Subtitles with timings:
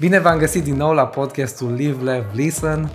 [0.00, 2.90] Bine v-am găsit din nou la podcastul Live, Love, Listen,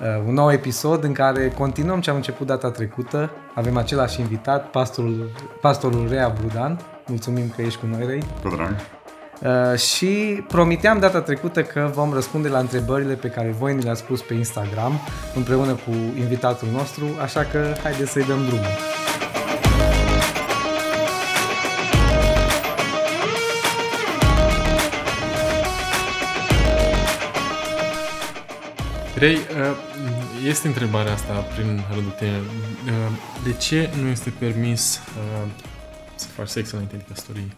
[0.00, 3.30] uh, un nou episod în care continuăm ce am început data trecută.
[3.54, 6.80] Avem același invitat, pastorul, pastorul Rea Brudan.
[7.06, 8.22] Mulțumim că ești cu noi, Rei.
[8.42, 8.74] Cu drag.
[9.40, 14.04] Uh, și promiteam data trecută că vom răspunde la întrebările pe care voi ni le-ați
[14.04, 14.92] pus pe Instagram
[15.34, 19.09] împreună cu invitatul nostru, așa că haideți să-i dăm drumul.
[29.20, 29.42] Rei, uh,
[30.44, 32.38] este întrebarea asta prin rândul tine.
[32.38, 32.92] Uh,
[33.44, 35.48] de ce nu este permis uh,
[36.14, 37.56] să faci sex înainte de căsătorie?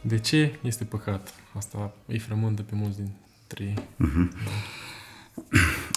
[0.00, 1.34] De ce este păcat?
[1.56, 3.74] Asta îi frământă pe mulți dintre ei.
[3.74, 4.28] Mm-hmm.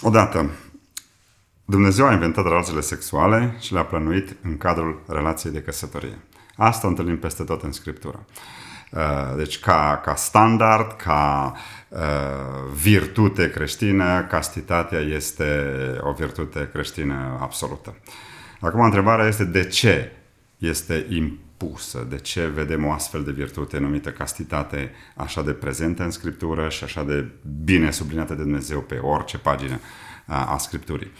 [0.01, 0.51] Odată,
[1.65, 6.17] Dumnezeu a inventat relațiile sexuale și le-a plănuit în cadrul relației de căsătorie.
[6.55, 8.25] Asta întâlnim peste tot în Scriptură.
[9.35, 11.76] Deci ca, ca standard, ca uh,
[12.81, 17.95] virtute creștină, castitatea este o virtute creștină absolută.
[18.59, 20.11] Acum întrebarea este de ce
[20.57, 26.11] este impusă, de ce vedem o astfel de virtute numită castitate așa de prezentă în
[26.11, 27.25] Scriptură și așa de
[27.63, 29.79] bine subliniată de Dumnezeu pe orice pagină
[30.27, 31.11] a Scripturii.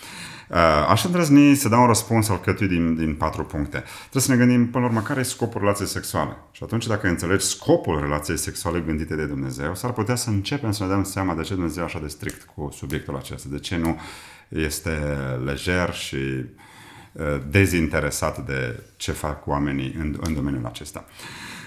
[0.50, 0.58] Uh,
[0.90, 3.84] aș îndrăzni să dau un răspuns alcătuit din, din patru puncte.
[4.00, 6.38] Trebuie să ne gândim, până la urmă, care e scopul relației sexuale.
[6.52, 10.84] Și atunci, dacă înțelegi scopul relației sexuale gândite de Dumnezeu, s-ar putea să începem să
[10.84, 13.78] ne dăm seama de ce Dumnezeu e așa de strict cu subiectul acesta, de ce
[13.78, 14.00] nu
[14.48, 15.00] este
[15.46, 21.06] lejer și uh, dezinteresat de ce fac oamenii în, în domeniul acesta.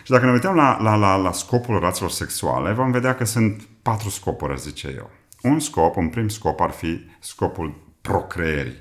[0.05, 3.63] Și dacă ne uităm la, la, la, la scopul relațiilor sexuale, vom vedea că sunt
[3.83, 5.11] patru scopuri, zice eu.
[5.43, 8.77] Un scop, un prim scop ar fi scopul procreerii.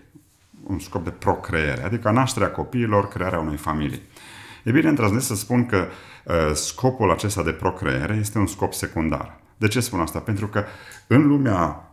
[0.64, 4.02] Un scop de procreere, adică nașterea copiilor, crearea unei familii.
[4.64, 5.88] E bine, îndrăznesc să spun că
[6.26, 9.40] uh, scopul acesta de procreere este un scop secundar.
[9.58, 10.20] De ce spun asta?
[10.20, 10.66] Pentru că
[11.08, 11.92] în lumea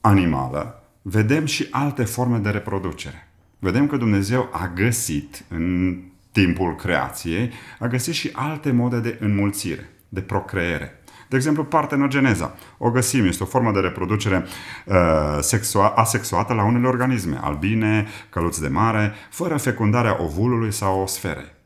[0.00, 3.28] animală vedem și alte forme de reproducere.
[3.58, 5.96] Vedem că Dumnezeu a găsit în
[6.32, 10.97] timpul creației, a găsit și alte mode de înmulțire, de procreere.
[11.28, 12.54] De exemplu, partenogeneza.
[12.78, 14.46] O găsim, este o formă de reproducere
[14.84, 14.94] uh,
[15.40, 21.56] sexua- asexuată la unele organisme, albine, căluți de mare, fără fecundarea ovulului sau sferei.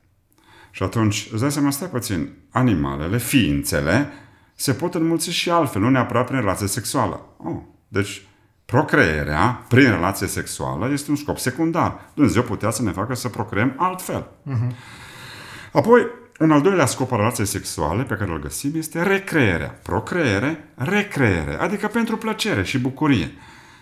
[0.71, 4.13] Și atunci, îți dai seama, stai puțin, animalele, ființele,
[4.55, 7.21] se pot înmulți și altfel, nu neapărat prin relație sexuală.
[7.37, 7.57] Oh,
[7.89, 8.27] deci,
[8.65, 12.01] procreerea prin relație sexuală este un scop secundar.
[12.15, 14.27] Dumnezeu putea să ne facă să procreăm altfel.
[14.51, 14.75] Uh-huh.
[15.73, 16.07] Apoi,
[16.43, 19.79] un al doilea scop al relației sexuale pe care îl găsim este recreerea.
[19.83, 23.33] Procreere, recreere, adică pentru plăcere și bucurie.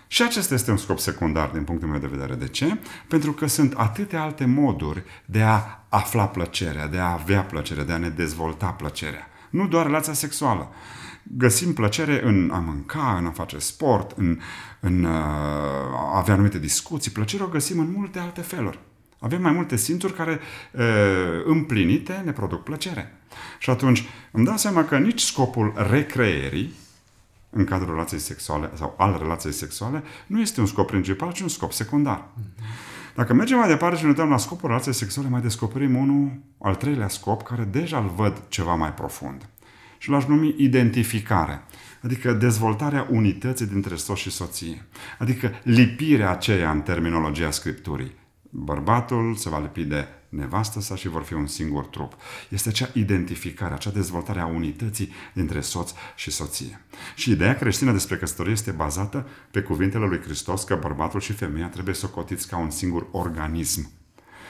[0.06, 2.34] Și acesta este un scop secundar din punctul meu de vedere.
[2.34, 2.78] De ce?
[3.08, 7.92] Pentru că sunt atâtea alte moduri de a afla plăcerea, de a avea plăcere, de
[7.92, 9.28] a ne dezvolta plăcerea.
[9.50, 10.68] Nu doar relația sexuală.
[11.22, 14.38] Găsim plăcere în a mânca, în a face sport, în,
[14.80, 17.10] în uh, a avea anumite discuții.
[17.10, 18.78] Plăcerea o găsim în multe alte feluri.
[19.20, 20.40] Avem mai multe simțuri care,
[21.44, 23.14] împlinite, ne produc plăcere.
[23.58, 26.72] Și atunci îmi dau seama că nici scopul recreerii
[27.50, 31.48] în cadrul relației sexuale sau al relației sexuale nu este un scop principal, ci un
[31.48, 32.24] scop secundar.
[33.14, 36.74] Dacă mergem mai departe și ne uităm la scopul relației sexuale, mai descoperim unul, al
[36.74, 39.48] treilea scop, care deja îl văd ceva mai profund.
[39.98, 41.62] Și l-aș numi identificare.
[42.02, 44.86] Adică dezvoltarea unității dintre soț și soție.
[45.18, 48.18] Adică lipirea aceea în terminologia Scripturii
[48.50, 52.16] bărbatul se va lipi de nevastă sa și vor fi un singur trup.
[52.48, 56.84] Este acea identificare, acea dezvoltare a unității dintre soț și soție.
[57.14, 61.68] Și ideea creștină despre căsătorie este bazată pe cuvintele lui Hristos că bărbatul și femeia
[61.68, 63.90] trebuie să cotiți ca un singur organism.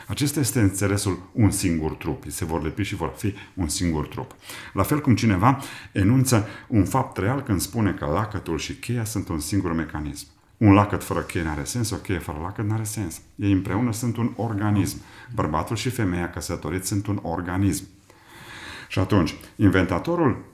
[0.06, 2.24] Acesta este înțelesul un singur trup.
[2.26, 4.34] Se vor lipi și vor fi un singur trup.
[4.72, 5.58] La fel cum cineva
[5.92, 10.26] enunță un fapt real când spune că lacătul și cheia sunt un singur mecanism.
[10.60, 13.20] Un lacăt fără cheie nu are sens, o cheie fără lacăt nu are sens.
[13.36, 15.00] Ei împreună sunt un organism.
[15.34, 17.84] Bărbatul și femeia căsătoriți sunt un organism.
[18.88, 20.44] Și atunci, inventatorul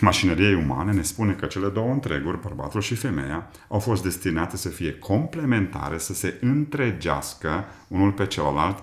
[0.00, 4.68] mașinăriei umane ne spune că cele două întreguri, bărbatul și femeia, au fost destinate să
[4.68, 8.82] fie complementare, să se întregească unul pe celălalt,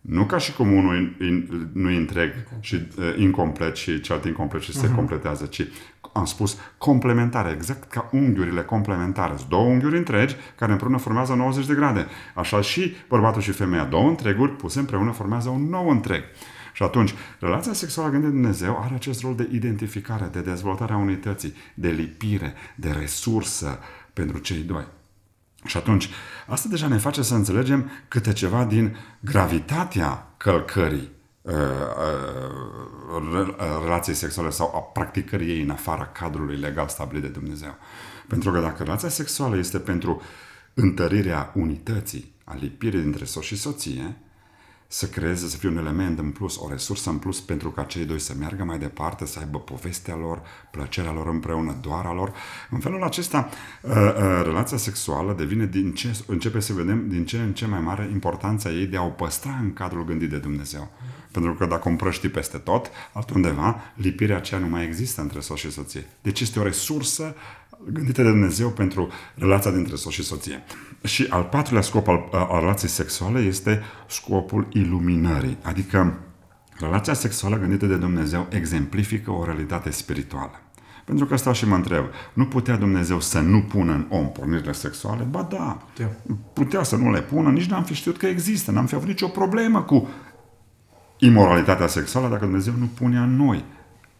[0.00, 1.16] nu ca și cum unul
[1.72, 4.94] nu e întreg și uh, incomplet și celălalt incomplet și se uh-huh.
[4.94, 5.66] completează, ci
[6.16, 9.36] am spus complementare, exact ca unghiurile complementare.
[9.36, 12.06] Sunt două unghiuri întregi care împreună formează 90 de grade.
[12.34, 16.22] Așa și bărbatul și femeia, două întreguri puse împreună formează un nou întreg.
[16.72, 20.96] Și atunci, relația sexuală gândită de Dumnezeu are acest rol de identificare, de dezvoltare a
[20.96, 23.78] unității, de lipire, de resursă
[24.12, 24.84] pentru cei doi.
[25.64, 26.08] Și atunci,
[26.46, 31.15] asta deja ne face să înțelegem câte ceva din gravitatea călcării uh, uh,
[33.82, 37.76] relației sexuale sau a practicării ei în afara cadrului legal stabilit de Dumnezeu.
[38.28, 40.22] Pentru că dacă relația sexuală este pentru
[40.74, 44.16] întărirea unității, a lipirii dintre soț și soție,
[44.96, 48.04] să creeze, să fie un element în plus, o resursă în plus pentru ca cei
[48.04, 52.32] doi să meargă mai departe, să aibă povestea lor, plăcerea lor împreună, doar a lor.
[52.70, 53.48] În felul acesta,
[53.80, 57.80] uh, uh, relația sexuală devine din ce, începe să vedem din ce în ce mai
[57.80, 60.90] mare importanța ei de a o păstra în cadrul gândit de Dumnezeu.
[61.30, 65.58] Pentru că dacă o împrăști peste tot, altundeva, lipirea aceea nu mai există între soț
[65.58, 66.06] și soție.
[66.22, 67.34] Deci este o resursă
[67.92, 70.64] gândită de Dumnezeu pentru relația dintre soț și soție.
[71.04, 76.18] Și al patrulea scop al, al relației sexuale este scopul iluminării, adică
[76.78, 80.60] relația sexuală gândită de Dumnezeu exemplifică o realitate spirituală.
[81.04, 84.72] Pentru că stau și mă întreb, nu putea Dumnezeu să nu pună în om pornirile
[84.72, 85.22] sexuale?
[85.22, 85.86] Ba da,
[86.52, 89.28] putea să nu le pună, nici n-am fi știut că există, n-am fi avut nicio
[89.28, 90.08] problemă cu
[91.18, 93.64] imoralitatea sexuală dacă Dumnezeu nu punea în noi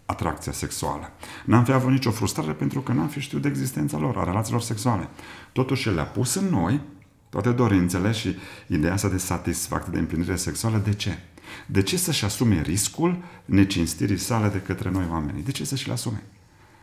[0.06, 1.10] atracția sexuală.
[1.44, 4.62] N-am fi avut nicio frustrare pentru că n-am fi știut de existența lor, a relațiilor
[4.62, 5.08] sexuale.
[5.52, 6.80] Totuși, El le-a pus în noi
[7.28, 8.36] toate dorințele și
[8.66, 10.78] ideea asta de satisfacție, de împlinire sexuală.
[10.78, 11.18] De ce?
[11.66, 15.42] De ce să-și asume riscul necinstirii sale de către noi oamenii?
[15.42, 16.22] De ce să-și le asume?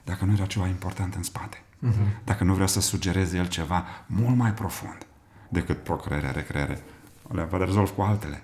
[0.03, 1.63] Dacă nu era ceva important în spate.
[1.87, 2.23] Uh-huh.
[2.23, 4.97] Dacă nu vrea să sugereze el ceva mult mai profund
[5.49, 6.83] decât procreere, recreere.
[7.31, 8.43] Le va de rezolv cu altele.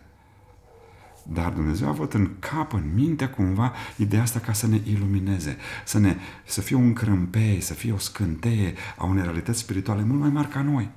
[1.34, 5.58] Dar Dumnezeu a avut în cap, în minte cumva ideea asta ca să ne ilumineze,
[5.86, 6.16] să, ne,
[6.46, 10.48] să fie un crâmpei, să fie o scânteie a unei realități spirituale mult mai mari
[10.48, 10.90] ca noi.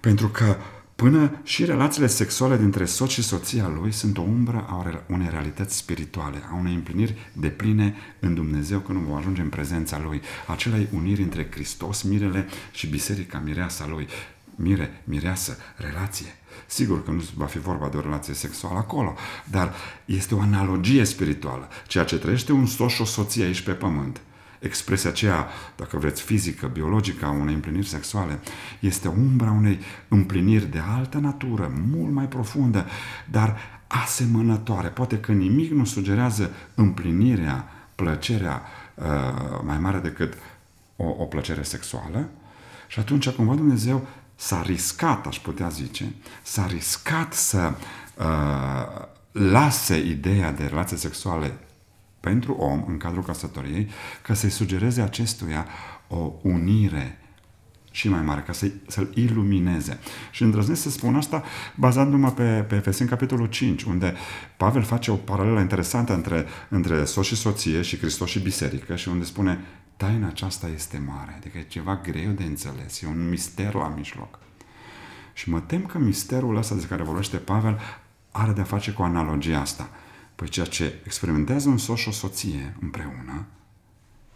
[0.00, 0.56] Pentru că
[0.96, 5.76] până și relațiile sexuale dintre soț și soția lui sunt o umbră a unei realități
[5.76, 10.88] spirituale, a unei împliniri de pline în Dumnezeu când vom ajunge în prezența Lui, acelei
[10.94, 14.06] uniri între Hristos, mirele și biserica mireasa Lui.
[14.54, 16.34] Mire, mireasă, relație.
[16.66, 19.14] Sigur că nu va fi vorba de o relație sexuală acolo,
[19.44, 19.74] dar
[20.04, 21.68] este o analogie spirituală.
[21.86, 24.20] Ceea ce trăiește un soț și o soție aici pe pământ,
[24.58, 28.40] expresia aceea, dacă vreți, fizică, biologică a unei împliniri sexuale,
[28.80, 32.86] este umbra unei împliniri de altă natură, mult mai profundă,
[33.30, 33.56] dar
[33.86, 34.88] asemănătoare.
[34.88, 38.62] Poate că nimic nu sugerează împlinirea, plăcerea
[38.94, 39.04] uh,
[39.64, 40.34] mai mare decât
[40.96, 42.28] o, o plăcere sexuală.
[42.86, 44.06] Și atunci, cumva, Dumnezeu
[44.36, 47.72] s-a riscat, aș putea zice, s-a riscat să
[48.16, 51.58] uh, lase ideea de relații sexuale
[52.20, 53.88] pentru om în cadrul căsătoriei,
[54.22, 55.66] ca să-i sugereze acestuia
[56.08, 57.20] o unire
[57.90, 59.98] și mai mare, ca să să-l ilumineze.
[60.30, 61.44] Și îndrăznesc să spun asta
[61.74, 64.14] bazându-mă pe, pe Efeseni, capitolul 5, unde
[64.56, 69.08] Pavel face o paralelă interesantă între, între soț și soție și Hristos și biserică și
[69.08, 69.64] unde spune
[69.96, 74.38] taina aceasta este mare, adică e ceva greu de înțeles, e un mister la mijloc.
[75.32, 77.80] Și mă tem că misterul ăsta de care vorbește Pavel
[78.30, 79.90] are de-a face cu analogia asta.
[80.34, 83.46] Păi ceea ce experimentează un soț și o soție împreună,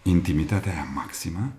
[0.02, 1.52] intimitatea aia maximă,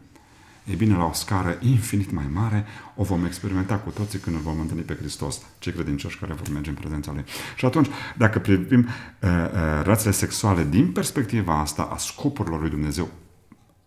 [0.63, 2.65] e bine, la o scară infinit mai mare,
[2.95, 6.49] o vom experimenta cu toții când îl vom întâlni pe Hristos, cei credincioși care vor
[6.49, 7.23] merge în prezența Lui.
[7.55, 7.87] Și atunci,
[8.17, 13.09] dacă privim uh, uh, relațiile sexuale din perspectiva asta a scopurilor lui Dumnezeu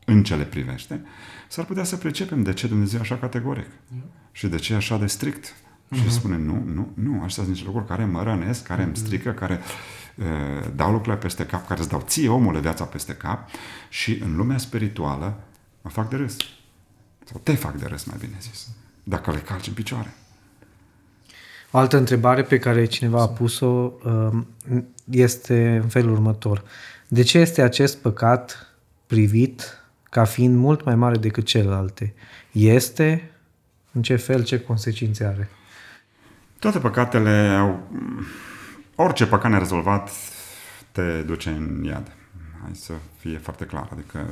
[0.04, 1.00] în ce le privește,
[1.48, 3.66] s-ar putea să pricepem de ce Dumnezeu e așa categoric
[4.32, 5.54] și de ce e așa de strict.
[5.54, 5.96] Uh-huh.
[5.96, 6.10] Și mhm.
[6.10, 8.84] spune, nu, nu, nu, așa sunt niște lucruri care mă rănesc, care uh-huh.
[8.84, 9.04] îmi mhm.
[9.04, 9.60] strică, care
[10.16, 10.24] uh,
[10.74, 13.48] dau lucrurile peste cap, care îți dau ție, omule, viața peste cap
[13.88, 15.40] și în lumea spirituală
[15.82, 16.36] mă fac de râs.
[17.24, 18.68] Sau te fac de râs, mai bine zis.
[19.02, 20.14] Dacă le calci în picioare.
[21.70, 24.46] O altă întrebare pe care cineva a pus-o um,
[25.10, 26.64] este în felul următor.
[27.08, 28.74] De ce este acest păcat
[29.06, 29.83] privit
[30.14, 32.14] ca fiind mult mai mare decât celelalte.
[32.52, 33.30] Este?
[33.92, 35.48] În ce fel, ce consecințe are?
[36.58, 37.88] Toate păcatele au...
[38.94, 40.10] Orice păcat nerezolvat
[40.92, 42.12] te duce în iad.
[42.62, 43.88] Hai să fie foarte clar.
[43.92, 44.26] Adică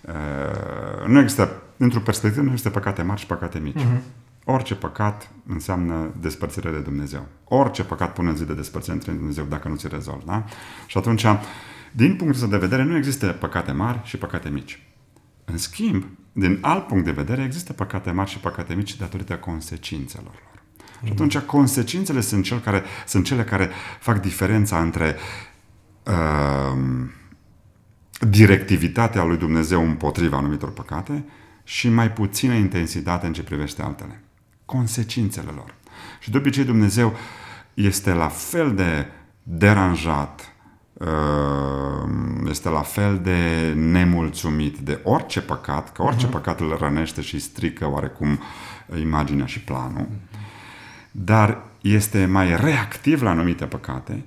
[0.00, 3.80] uh, nu există, într-o perspectivă, nu există păcate mari și păcate mici.
[3.80, 4.00] Uh-huh.
[4.44, 7.26] Orice păcat înseamnă despărțire de Dumnezeu.
[7.44, 10.24] Orice păcat pune în zi de despărțire între Dumnezeu dacă nu ți rezolvi.
[10.24, 10.44] Da?
[10.86, 11.24] Și atunci
[11.96, 14.82] din punctul de vedere, nu există păcate mari și păcate mici.
[15.44, 20.32] În schimb, din alt punct de vedere, există păcate mari și păcate mici datorită consecințelor
[20.32, 20.62] lor.
[21.00, 21.06] Mm.
[21.06, 23.70] Și atunci consecințele sunt, cel care, sunt cele care
[24.00, 25.16] fac diferența între
[26.06, 26.78] uh,
[28.28, 31.24] directivitatea lui Dumnezeu împotriva anumitor păcate
[31.64, 34.22] și mai puțină intensitate în ce privește altele.
[34.64, 35.74] Consecințele lor.
[36.20, 37.16] Și de obicei Dumnezeu
[37.74, 39.06] este la fel de
[39.42, 40.53] deranjat Ehm,
[42.46, 46.30] este la fel de nemulțumit de orice păcat, că orice uh-huh.
[46.30, 48.38] păcat îl rănește și strică oarecum
[48.98, 51.10] imaginea și planul, uh-huh.
[51.10, 54.24] dar este mai reactiv la anumite păcate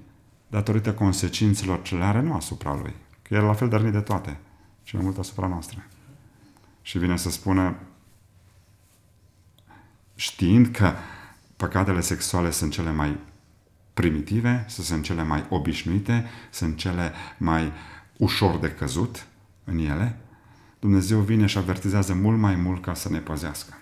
[0.47, 2.93] datorită consecințelor ce le are nu asupra lui.
[3.21, 4.39] Că el la fel de rănit de toate,
[4.83, 5.83] ci mai mult asupra noastră.
[6.81, 7.75] Și vine să spună,
[10.15, 10.93] știind că
[11.55, 13.17] păcatele sexuale sunt cele mai
[13.97, 17.71] primitive, sunt cele mai obișnuite, sunt cele mai
[18.17, 19.27] ușor de căzut
[19.63, 20.17] în ele,
[20.79, 23.81] Dumnezeu vine și avertizează mult mai mult ca să ne păzească.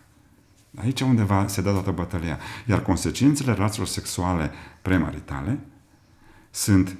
[0.75, 2.39] Aici undeva se dă toată bătălia.
[2.65, 5.59] Iar consecințele relațiilor sexuale premaritale
[6.51, 6.97] sunt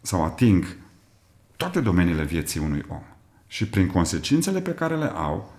[0.00, 0.76] sau ating
[1.56, 3.02] toate domeniile vieții unui om.
[3.46, 5.54] Și prin consecințele pe care le au,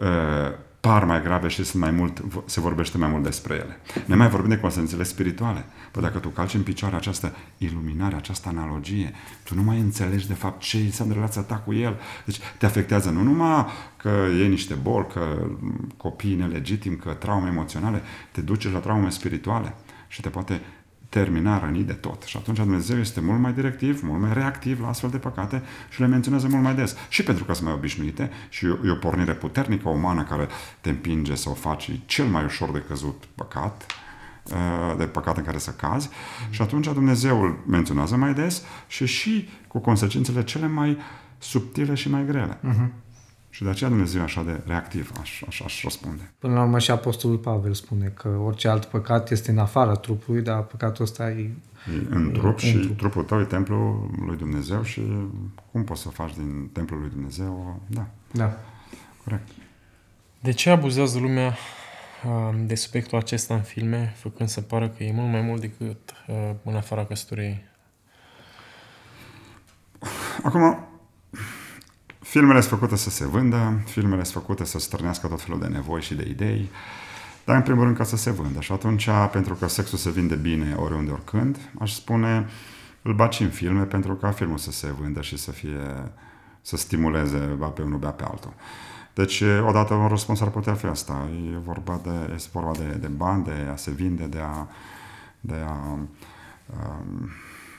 [0.00, 3.80] ă, par mai grave și sunt mai mult, se vorbește mai mult despre ele.
[4.06, 5.64] Ne mai vorbim de consecințele spirituale.
[5.90, 9.12] Păi dacă tu calci în picioare această iluminare, această analogie,
[9.44, 12.00] tu nu mai înțelegi de fapt ce înseamnă relația ta cu el.
[12.24, 14.08] Deci te afectează nu numai că
[14.40, 15.46] e niște boli, că
[15.96, 19.74] copii nelegitim, că traume emoționale, te duce la traume spirituale
[20.08, 20.60] și te poate
[21.12, 22.22] termina rănit de tot.
[22.22, 26.00] Și atunci Dumnezeu este mult mai directiv, mult mai reactiv la astfel de păcate și
[26.00, 26.96] le menționează mult mai des.
[27.08, 30.48] Și pentru că sunt mai obișnuite și e o pornire puternică umană care
[30.80, 33.86] te împinge să o faci cel mai ușor de căzut păcat,
[34.44, 36.08] uh, de păcat în care să cazi
[36.50, 40.98] și atunci Dumnezeu îl menționează mai des și și cu consecințele cele mai
[41.38, 42.58] subtile și mai grele.
[42.58, 42.88] Uh-huh.
[43.54, 46.32] Și de aceea Dumnezeu e așa de reactiv, aș, aș, aș răspunde.
[46.38, 50.42] Până la urmă și Apostolul Pavel spune că orice alt păcat este în afara trupului,
[50.42, 51.40] dar păcatul ăsta e...
[51.40, 52.96] E în trup și trup.
[52.96, 55.02] trupul tău e templul lui Dumnezeu și
[55.72, 57.80] cum poți să faci din templul lui Dumnezeu?
[57.86, 58.06] Da.
[58.30, 58.58] Da.
[59.24, 59.48] Corect.
[60.40, 61.56] De ce abuzează lumea
[62.26, 66.14] um, de subiectul acesta în filme, făcând să pară că e mult mai mult decât
[66.28, 67.64] uh, în afara căsătoriei?
[70.42, 70.91] Acum,
[72.32, 76.02] Filmele sunt făcute să se vândă, filmele sunt făcute să stârnească tot felul de nevoi
[76.02, 76.70] și de idei,
[77.44, 78.60] dar în primul rând ca să se vândă.
[78.60, 82.48] Și atunci, pentru că sexul se vinde bine oriunde, oricând, aș spune,
[83.02, 86.12] îl baci în filme pentru ca filmul să se vândă și să fie,
[86.62, 88.52] să stimuleze ba pe unul, ba pe altul.
[89.14, 91.28] Deci, odată un răspuns ar putea fi asta.
[91.52, 94.66] E vorba de, este vorba de, de bani, de a se vinde, de a,
[95.40, 97.28] de a, um,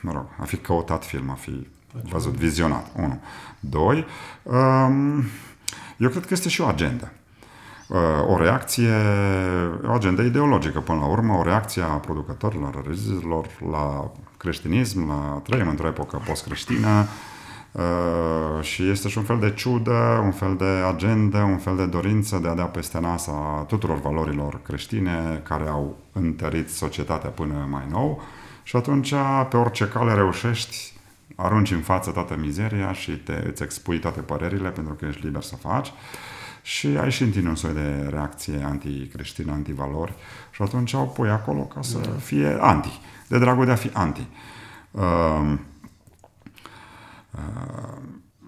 [0.02, 1.66] mă rog, a fi căutat film, a fi
[2.02, 2.86] văzut, vizionat.
[2.96, 3.20] Unu.
[3.60, 4.06] Doi,
[4.42, 5.24] um,
[5.96, 7.12] eu cred că este și o agendă.
[7.88, 7.98] Uh,
[8.28, 8.94] o reacție,
[9.86, 15.40] o agendă ideologică, până la urmă, o reacție a producătorilor, a regizilor la creștinism, la
[15.44, 17.06] trăim într-o epocă post-creștină,
[17.74, 21.86] Uh, și este și un fel de ciudă, un fel de agendă, un fel de
[21.86, 27.66] dorință de a dea peste nas a tuturor valorilor creștine care au întărit societatea până
[27.70, 28.22] mai nou
[28.62, 29.14] și atunci
[29.48, 30.93] pe orice cale reușești
[31.34, 35.42] arunci în față toată mizeria și te, îți expui toate părerile pentru că ești liber
[35.42, 35.92] să faci
[36.62, 40.12] și ai și în tine un soi de reacție anticreștină, antivalori
[40.50, 42.10] și atunci o pui acolo ca să da.
[42.10, 44.26] fie anti, de dragul de a fi anti.
[44.90, 45.52] Uh,
[47.30, 47.98] uh,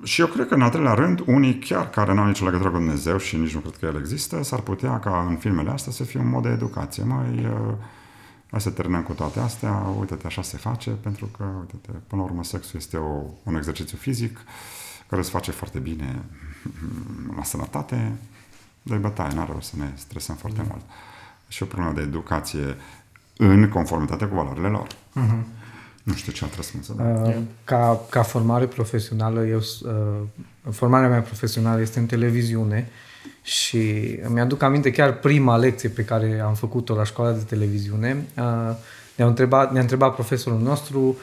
[0.03, 2.77] și eu cred că, în al treilea rând, unii chiar care n-au nicio legătură cu
[2.77, 6.05] Dumnezeu și nici nu cred că El există, s-ar putea ca în filmele astea să
[6.05, 7.05] fie un mod de educație.
[7.05, 7.75] Mai, uh,
[8.51, 12.29] Hai să terminăm cu toate astea, uite-te, așa se face, pentru că, uite-te, până la
[12.29, 14.39] urmă, sexul este o, un exercițiu fizic
[15.09, 16.23] care se face foarte bine
[17.37, 18.13] la sănătate,
[18.83, 20.67] de bătaie, n-are rost să ne stresăm foarte mm.
[20.71, 20.83] mult.
[21.49, 22.77] Și o problemă de educație
[23.37, 24.87] în conformitate cu valorile lor.
[24.87, 25.45] Mm-hmm.
[26.03, 26.89] Nu știu ce alt răspuns.
[26.89, 32.89] Uh, ca, ca formare profesională, eu, uh, formarea mea profesională este în televiziune
[33.43, 38.27] și îmi aduc aminte chiar prima lecție pe care am făcut-o la școala de televiziune.
[39.17, 41.17] Ne-a întrebat, ne-a întrebat profesorul nostru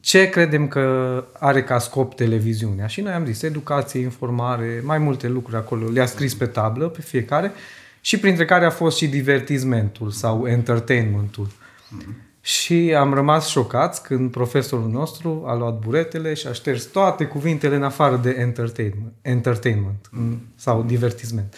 [0.00, 2.86] ce credem că are ca scop televiziunea.
[2.86, 5.88] Și noi am zis educație, informare, mai multe lucruri acolo.
[5.88, 7.52] Le-a scris pe tablă, pe fiecare.
[8.00, 11.46] Și printre care a fost și divertismentul sau entertainmentul.
[11.46, 12.27] Mm-hmm.
[12.48, 17.76] Și am rămas șocați când profesorul nostru a luat buretele și a șters toate cuvintele
[17.76, 20.40] în afară de entertainment, entertainment mm.
[20.54, 21.54] sau divertisment.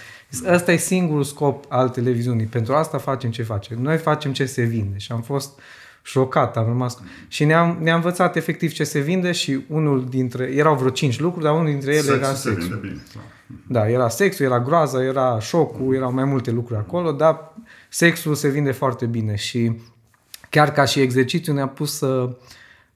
[0.47, 2.45] Ăsta e singurul scop al televiziunii.
[2.45, 3.83] Pentru asta facem ce facem.
[3.83, 4.99] Noi facem ce se vinde.
[4.99, 5.61] Și am fost
[6.03, 6.99] șocat, am rămas...
[7.29, 10.45] Și ne-am, ne-am învățat efectiv ce se vinde și unul dintre...
[10.45, 12.63] Erau vreo cinci lucruri, dar unul dintre ele sexul era sexul.
[12.63, 13.03] Se vinde bine,
[13.69, 17.55] Da, era sexul, era groaza, era șocul, erau mai multe lucruri acolo, dar
[17.89, 19.73] sexul se vinde foarte bine și
[20.51, 22.37] chiar ca și exercițiu ne-a pus să,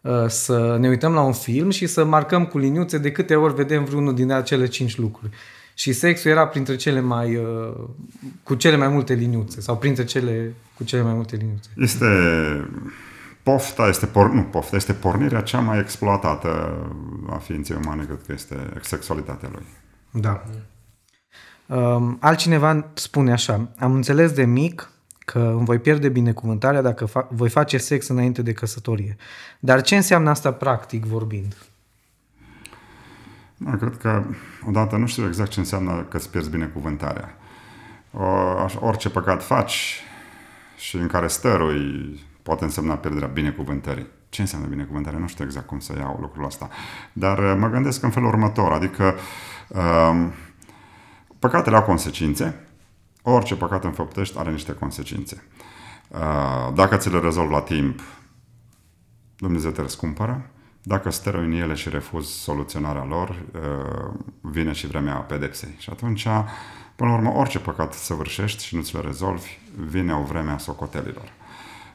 [0.01, 3.55] uh, să ne uităm la un film și să marcăm cu liniuțe de câte ori
[3.55, 5.33] vedem vreunul din acele cinci lucruri.
[5.75, 7.75] Și sexul era printre cele mai, uh,
[8.43, 11.69] cu cele mai multe liniuțe sau printre cele cu cele mai multe liniuțe.
[11.77, 12.07] Este
[13.43, 16.79] pofta, este por, nu pofta, este pornirea cea mai exploatată
[17.31, 19.65] a ființei umane, cred că este sexualitatea lui.
[20.11, 20.45] Da.
[21.67, 24.91] Um, altcineva spune așa, am înțeles de mic
[25.25, 29.17] că îmi voi pierde binecuvântarea dacă fa- voi face sex înainte de căsătorie.
[29.59, 31.57] Dar ce înseamnă asta practic vorbind?
[33.57, 34.25] Da, cred că,
[34.67, 37.37] odată, nu știu exact ce înseamnă că îți pierzi binecuvântarea.
[38.13, 38.27] O,
[38.81, 40.01] orice păcat faci
[40.77, 44.07] și în care stărui poate însemna pierderea binecuvântării.
[44.29, 45.19] Ce înseamnă binecuvântare?
[45.19, 46.69] Nu știu exact cum să iau lucrul ăsta.
[47.13, 49.15] Dar uh, mă gândesc în felul următor, adică
[49.69, 50.33] um,
[51.39, 52.61] păcatele au consecințe,
[53.27, 55.45] orice păcat înfăptești are niște consecințe.
[56.09, 58.01] Uh, dacă ți le rezolvi la timp,
[59.37, 60.51] Dumnezeu te răscumpără.
[60.83, 65.75] Dacă stărui în ele și refuzi soluționarea lor, uh, vine și vremea pedepsei.
[65.79, 66.27] Și atunci,
[66.97, 70.59] până la urmă, orice păcat săvârșești și nu ți le rezolvi, vine o vreme a
[70.59, 71.33] socotelilor.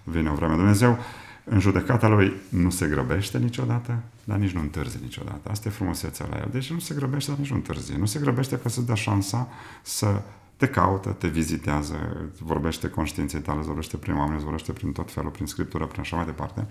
[0.04, 0.56] Vine o vreme.
[0.56, 0.98] Dumnezeu,
[1.44, 5.50] în judecata lui, nu se grăbește niciodată, dar nici nu întârzie niciodată.
[5.50, 6.50] Asta e frumusețea la el.
[6.52, 7.98] Deci nu se grăbește, dar nici nu întârzie.
[7.98, 9.48] Nu se grăbește ca să dea șansa
[9.82, 10.22] să
[10.60, 11.96] te caută, te vizitează,
[12.40, 16.26] vorbește conștiinței tale, vorbește prin oameni, vorbește prin tot felul, prin scriptură, prin așa mai
[16.26, 16.68] departe,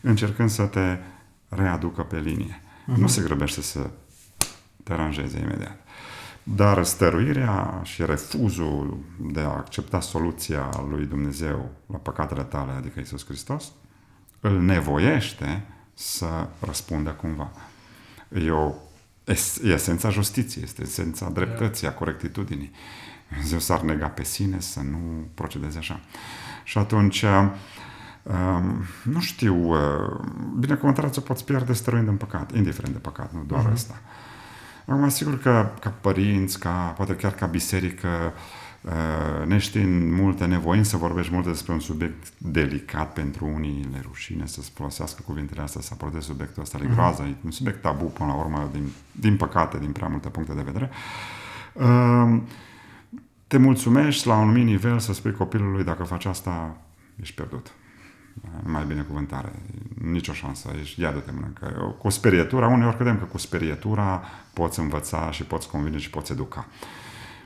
[0.00, 0.98] încercând să te
[1.48, 2.60] readucă pe linie.
[2.62, 2.96] Uh-huh.
[2.96, 3.90] Nu se grăbește să
[4.82, 5.78] te aranjeze imediat.
[6.42, 8.98] Dar stăruirea și refuzul
[9.32, 13.72] de a accepta soluția lui Dumnezeu la păcatele tale, adică Isus Hristos,
[14.40, 15.64] îl nevoiește
[15.94, 17.50] să răspundă cumva.
[18.44, 18.72] E, o,
[19.62, 22.70] e esența justiției, este esența dreptății, a corectitudinii.
[23.32, 26.00] Dumnezeu s-ar nega pe sine să nu procedeze așa.
[26.64, 30.20] Și atunci, um, nu știu, uh,
[30.58, 33.72] binecuvântarea ți-o poți pierde stăruind în păcat, indiferent de păcat, nu doar uh-huh.
[33.72, 34.00] asta.
[34.86, 38.08] Acum, sigur că ca părinți, ca, poate chiar ca biserică,
[38.80, 44.46] uh, neștiind multe, nevoind să vorbești multe despre un subiect delicat pentru unii, le rușine
[44.46, 46.94] să folosească cuvintele astea, să abordeze subiectul ăsta, le mhm.
[46.94, 50.52] groază, e un subiect tabu până la urmă, din, din păcate, din prea multe puncte
[50.52, 50.90] de vedere.
[51.72, 52.40] Uh,
[53.52, 56.76] te mulțumești la un anumit nivel să spui copilului dacă faci asta,
[57.20, 57.72] ești pierdut.
[58.62, 59.52] Mai bine cuvântare.
[60.02, 60.70] Nicio șansă.
[60.80, 61.96] Ești, ia de-te mănâncă.
[61.98, 66.66] Cu sperietura, uneori credem că cu sperietura poți învăța și poți convinge și poți educa.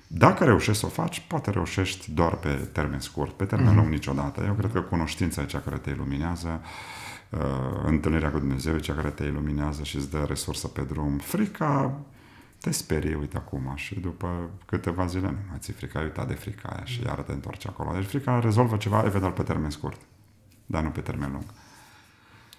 [0.07, 3.77] Dacă reușești să o faci, poate reușești doar pe termen scurt, pe termen mm-hmm.
[3.77, 4.45] lung niciodată.
[4.47, 6.61] Eu cred că cunoștința e cea care te iluminează,
[7.31, 7.41] uh,
[7.85, 11.19] întâlnirea cu Dumnezeu e cea care te iluminează și îți dă resursă pe drum.
[11.19, 11.99] Frica
[12.61, 16.35] te sperie, uite acum, și după câteva zile nu mai ți frica, ai uitat de
[16.35, 17.93] frica aia și iară te întorci acolo.
[17.93, 20.01] Deci frica rezolvă ceva, eventual pe termen scurt,
[20.67, 21.45] dar nu pe termen lung.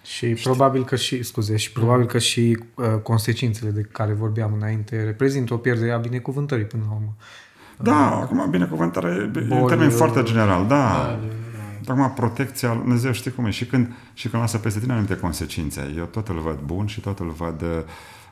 [0.02, 0.42] Și Știi?
[0.42, 5.54] probabil că și, scuze, și probabil că și uh, consecințele de care vorbeam înainte reprezintă
[5.54, 7.16] o pierdere a binecuvântării până la urmă.
[7.76, 11.18] Da, uh, acum binecuvântare e în termen foarte general, da.
[11.84, 15.16] da Acum protecția, Dumnezeu știi cum e, și când, și când lasă peste tine anumite
[15.16, 15.94] consecințe.
[15.96, 17.82] Eu tot îl văd bun și tot îl văd uh,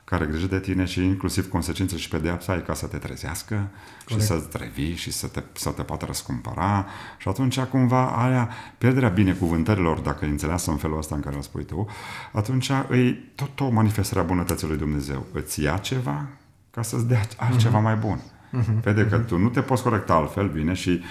[0.07, 3.55] care grijă de tine și inclusiv consecințele și pedeapsa e ca să te trezească
[4.05, 4.21] Corect.
[4.21, 6.87] și să-ți revii și să te, să te poată răscumpăra
[7.19, 11.43] și atunci cumva aia, pierderea binecuvântărilor, dacă e înțeleasă în felul ăsta în care îl
[11.43, 11.87] spui tu,
[12.33, 15.27] atunci e tot o manifestare a bunătății lui Dumnezeu.
[15.33, 16.27] Îți ia ceva
[16.71, 17.83] ca să-ți dea altceva uh-huh.
[17.83, 18.21] mai bun.
[18.21, 18.83] Uh-huh.
[18.83, 19.27] Vede că uh-huh.
[19.27, 21.03] tu nu te poți corecta altfel, vine și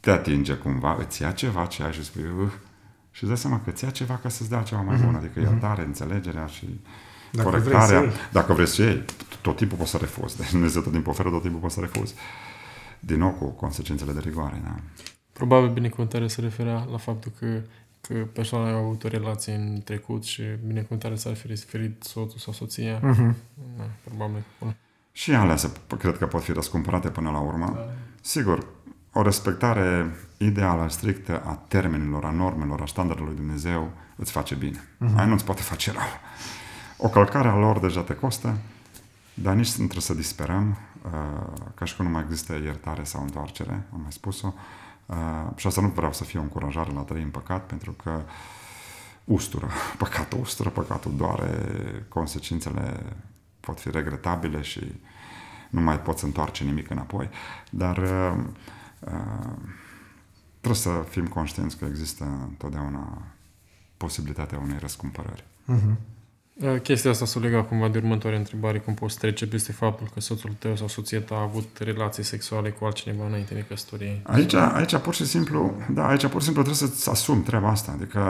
[0.00, 2.48] te atinge cumva, îți ia ceva ce ai și spui, uh,
[3.10, 5.04] și îți dai seama că îți ia ceva ca să-ți dea ceva mai uh-huh.
[5.04, 6.80] bun, adică iertare, înțelegerea și
[7.32, 9.04] dacă corectarea, vrei dacă vrei să iei,
[9.40, 10.36] tot timpul poți să refuzi.
[10.36, 12.14] Deci Dumnezeu tot timpul oferă, tot timpul poți să refuzi.
[13.00, 14.60] Din nou cu consecințele de rigoare.
[14.64, 14.74] Da.
[15.32, 17.60] Probabil binecuvântarea se referea la faptul că,
[18.00, 22.52] că persoana a avut o relație în trecut și binecuvântarea s-ar fi referit soțul sau
[22.52, 22.98] soția.
[22.98, 23.34] Uh-huh.
[23.76, 24.42] Da, probabil.
[25.12, 27.72] Și alea se, cred că pot fi răscumpărate până la urmă.
[27.74, 27.92] Da.
[28.20, 28.66] Sigur,
[29.12, 34.78] o respectare ideală, strictă a termenilor, a normelor, a standardului Dumnezeu îți face bine.
[34.78, 35.16] Uh-huh.
[35.16, 36.20] Aia nu îți poate face rău.
[37.00, 38.56] O călcare a lor deja te costă,
[39.34, 43.22] dar nici nu trebuie să disperăm, uh, ca și cum nu mai există iertare sau
[43.22, 44.54] întoarcere, am mai spus-o.
[45.06, 45.16] Uh,
[45.56, 48.22] și asta nu vreau să fie o încurajare la trăi în păcat, pentru că
[49.24, 51.50] ustură, păcatul ustură, păcatul doare,
[52.08, 53.02] consecințele
[53.60, 55.00] pot fi regretabile și
[55.70, 57.28] nu mai poți întoarce nimic înapoi,
[57.70, 58.44] dar uh,
[59.00, 59.52] uh,
[60.60, 63.22] trebuie să fim conștienți că există întotdeauna
[63.96, 65.44] posibilitatea unei răscumpărări.
[65.68, 66.17] Uh-huh.
[66.82, 70.52] Chestia asta s-o lega cumva de următoarea întrebare, cum poți trece peste faptul că soțul
[70.58, 74.20] tău sau soția ta a avut relații sexuale cu altcineva înainte de căsătorie.
[74.22, 77.92] Aici, aici pur și simplu, da, aici pur și simplu trebuie să-ți asumi treaba asta.
[77.92, 78.20] Adică,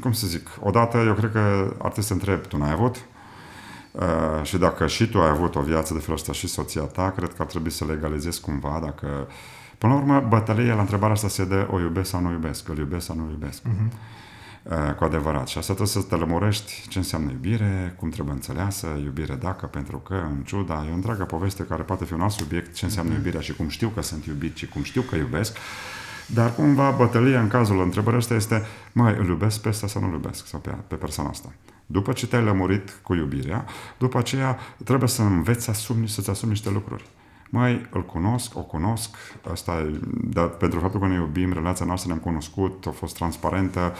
[0.00, 1.38] cum să zic, odată eu cred că
[1.78, 2.96] ar trebui să întreb, tu n-ai avut?
[3.92, 7.12] Uh, și dacă și tu ai avut o viață de felul ăsta și soția ta,
[7.16, 9.28] cred că ar trebui să legalizezi cumva, dacă...
[9.78, 12.78] Până la urmă, bătălia la întrebarea asta se dă o iubesc sau nu iubesc, îl
[12.78, 13.62] iubesc sau nu iubesc.
[13.62, 13.92] Uh-huh.
[14.70, 15.48] Uh, cu adevărat.
[15.48, 19.98] Și asta trebuie să te lămurești ce înseamnă iubire, cum trebuie înțeleasă, iubire dacă, pentru
[19.98, 23.12] că, în ciuda, e o întreagă poveste care poate fi un alt subiect, ce înseamnă
[23.12, 23.16] mm-hmm.
[23.16, 25.56] iubirea și cum știu că sunt iubit și cum știu că iubesc.
[26.26, 30.06] Dar cumva bătălia în cazul întrebării ăsta este, mai îl iubesc pe ăsta sau nu
[30.06, 31.52] îl iubesc, sau pe, pe persoana asta.
[31.86, 33.64] După ce te-ai lămurit cu iubirea,
[33.98, 37.06] după aceea trebuie să înveți să asumi, să-ți asumi niște lucruri.
[37.50, 39.16] Mai îl cunosc, o cunosc,
[39.50, 43.94] asta dar pentru faptul că ne iubim, relația noastră ne-am cunoscut, a fost transparentă,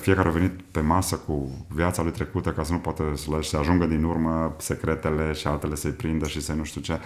[0.00, 3.04] fiecare a venit pe masă cu viața lui trecută ca să nu poată
[3.42, 7.00] să ajungă din urmă secretele și altele să-i prindă și să nu știu ce.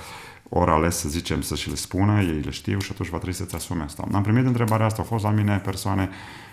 [0.49, 3.35] Ori ales, să zicem, să și le spună, ei le știu și atunci va trebui
[3.35, 4.05] să-ți asume asta.
[4.13, 6.09] Am primit întrebarea asta, au fost la mine persoane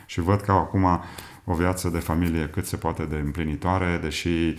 [0.06, 1.02] și văd că acum
[1.46, 4.56] o viață de familie cât se poate de împlinitoare, deși,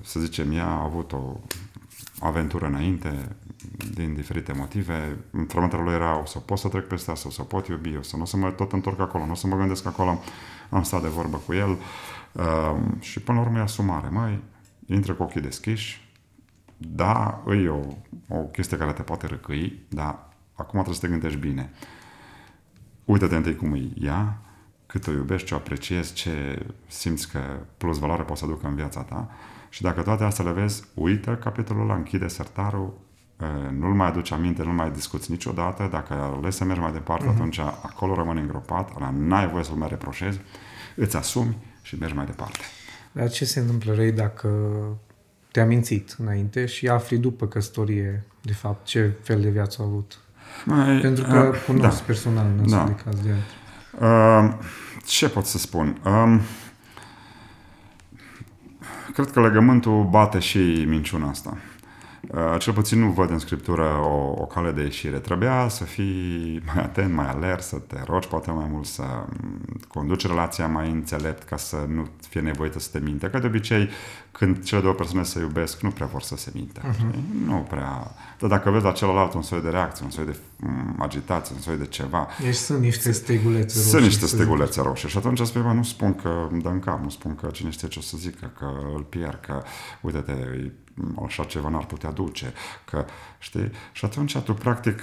[0.00, 1.40] să zicem, ea a avut o
[2.20, 3.36] aventură înainte,
[3.94, 5.16] din diferite motive.
[5.48, 8.02] Frământele lui era o să pot să trec peste asta, o să pot iubi, o
[8.02, 10.20] să nu o să mă tot întorc acolo, nu o să mă gândesc acolo.
[10.70, 11.78] Am stat de vorbă cu el
[12.32, 14.08] uh, și până la urmă e asumare.
[14.08, 14.42] Mai
[14.86, 16.08] intră cu ochii deschiși,
[16.76, 17.80] da, e o,
[18.28, 21.70] o chestie care te poate răcăi, dar acum trebuie să te gândești bine.
[23.04, 24.38] Uită-te întâi cum e ea,
[24.86, 27.40] cât o iubești, ce o apreciezi, ce simți că
[27.76, 29.30] plus valoare poate să aducă în viața ta.
[29.68, 32.98] Și dacă toate astea le vezi, uită capitolul ăla, închide sertarul,
[33.78, 37.24] nu-l mai aduci aminte, nu-l mai discuți niciodată, dacă ai ales să mergi mai departe,
[37.24, 37.34] uh-huh.
[37.34, 40.40] atunci acolo rămâne îngropat, ăla n-ai voie să-l mai reproșezi,
[40.94, 42.58] îți asumi și mergi mai departe.
[43.12, 44.48] Dar ce se întâmplă răi dacă
[45.52, 50.18] te-a mințit înainte și afli după căsătorie, de fapt, ce fel de viață a avut?
[50.64, 52.84] Mai, Pentru că uh, cunosc da, personal în da.
[52.84, 53.34] de caz de
[54.00, 54.54] uh,
[55.04, 56.00] Ce pot să spun?
[56.04, 56.40] Uh,
[59.12, 61.56] cred că legământul bate și minciuna asta.
[62.20, 65.18] Uh, cel puțin nu văd în Scriptură o, o cale de ieșire.
[65.18, 69.02] Trebuia să fii mai atent, mai alert, să te rogi poate mai mult, să
[69.42, 73.30] mm, conduci relația mai înțelept ca să nu fie nevoită să te minte.
[73.30, 73.88] Că de obicei,
[74.38, 76.80] când cele două persoane se iubesc, nu prea vor să se minte.
[76.80, 77.14] Uh-huh.
[77.44, 78.14] Nu prea...
[78.38, 81.60] Dar dacă vezi la celălalt un soi de reacție, un soi de mm, agitație, un
[81.60, 82.28] soi de ceva...
[82.42, 83.90] Deci sunt niște stegulețe roșii.
[83.90, 85.08] Sunt niște stegulețe roșii.
[85.08, 87.88] Și atunci spui, nu spun că îmi dă în cap, nu spun că cine știe
[87.88, 89.62] ce o să zică, că îl pierd, că
[90.00, 90.32] uite-te,
[91.26, 92.52] așa ceva n-ar putea duce,
[92.84, 93.04] că,
[93.38, 93.70] știi?
[93.92, 95.00] Și atunci tu, practic,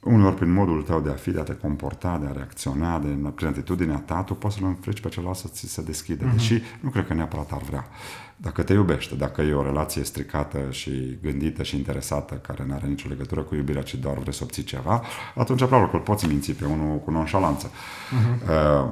[0.00, 3.08] uneori prin modul tău de a fi, de a te comporta, de a reacționa, de,
[3.34, 6.24] prin atitudinea ta, tu poți să-l înfrici pe celălalt să ți se deschide.
[6.24, 6.32] Uh-huh.
[6.32, 7.88] Deși nu cred că neapărat ar vrea.
[8.36, 12.86] Dacă te iubește, dacă e o relație stricată și gândită și interesată, care nu are
[12.86, 15.02] nicio legătură cu iubirea, ci doar vrei să obții ceva,
[15.34, 17.70] atunci probabil că îl poți minți pe unul cu nonșalanță.
[17.70, 18.48] Uh-huh.
[18.48, 18.88] Uh,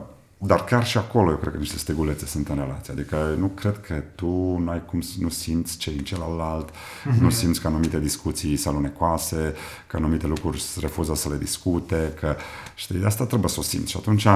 [0.46, 2.92] dar chiar și acolo eu cred că niște stegulețe sunt în relație.
[2.92, 7.20] Adică nu cred că tu n-ai cum să nu simți ce în celălalt, mm-hmm.
[7.20, 9.54] nu simți că anumite discuții sunt alunecoase,
[9.86, 12.36] că anumite lucruri se refuză să le discute, că
[12.74, 13.90] știi, de asta trebuie să o simți.
[13.90, 14.26] Și atunci,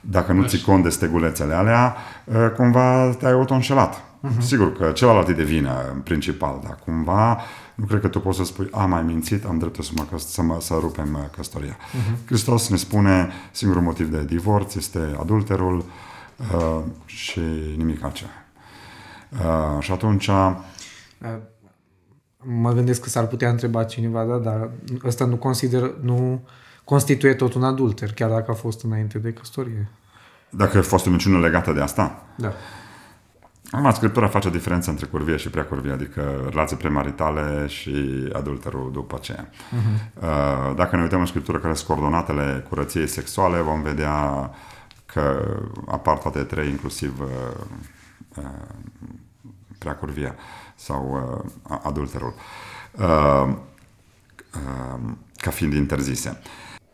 [0.00, 1.96] dacă nu ții cont de stegulețele alea,
[2.34, 4.11] ă, cumva te-ai auto-înșelat.
[4.22, 4.40] Uh-huh.
[4.40, 7.40] Sigur că celălalt e de vină în principal, dar cumva
[7.74, 10.42] nu cred că tu poți să spui, am mai mințit, am dreptul să, mă, să,
[10.42, 11.76] mă, să rupem uh, căsătoria.
[11.76, 12.26] Uh-huh.
[12.26, 15.84] Hristos ne spune, singurul motiv de divorț este adulterul
[16.54, 17.40] uh, și
[17.76, 18.30] nimic altceva.
[19.30, 20.26] Uh, și atunci...
[20.26, 20.56] Uh,
[22.44, 24.70] mă gândesc că s-ar putea întreba cineva, da, dar
[25.04, 26.48] ăsta nu consider, nu
[26.84, 29.88] constituie tot un adulter, chiar dacă a fost înainte de căsătorie.
[30.50, 32.22] Dacă a fost o minciună legată de asta?
[32.36, 32.52] Da.
[33.74, 39.48] Acum, Scriptura face diferență între curvie și preacurvie, adică relații premaritale și adulterul după aceea.
[39.48, 40.20] Uh-huh.
[40.76, 44.50] Dacă ne uităm în Scriptură care sunt coordonatele curăției sexuale, vom vedea
[45.06, 45.54] că
[45.86, 47.28] apar toate trei, inclusiv uh,
[48.36, 48.44] uh,
[49.78, 50.34] preacurvia
[50.74, 51.30] sau
[51.68, 52.34] uh, adulterul,
[55.36, 56.40] ca fiind interzise.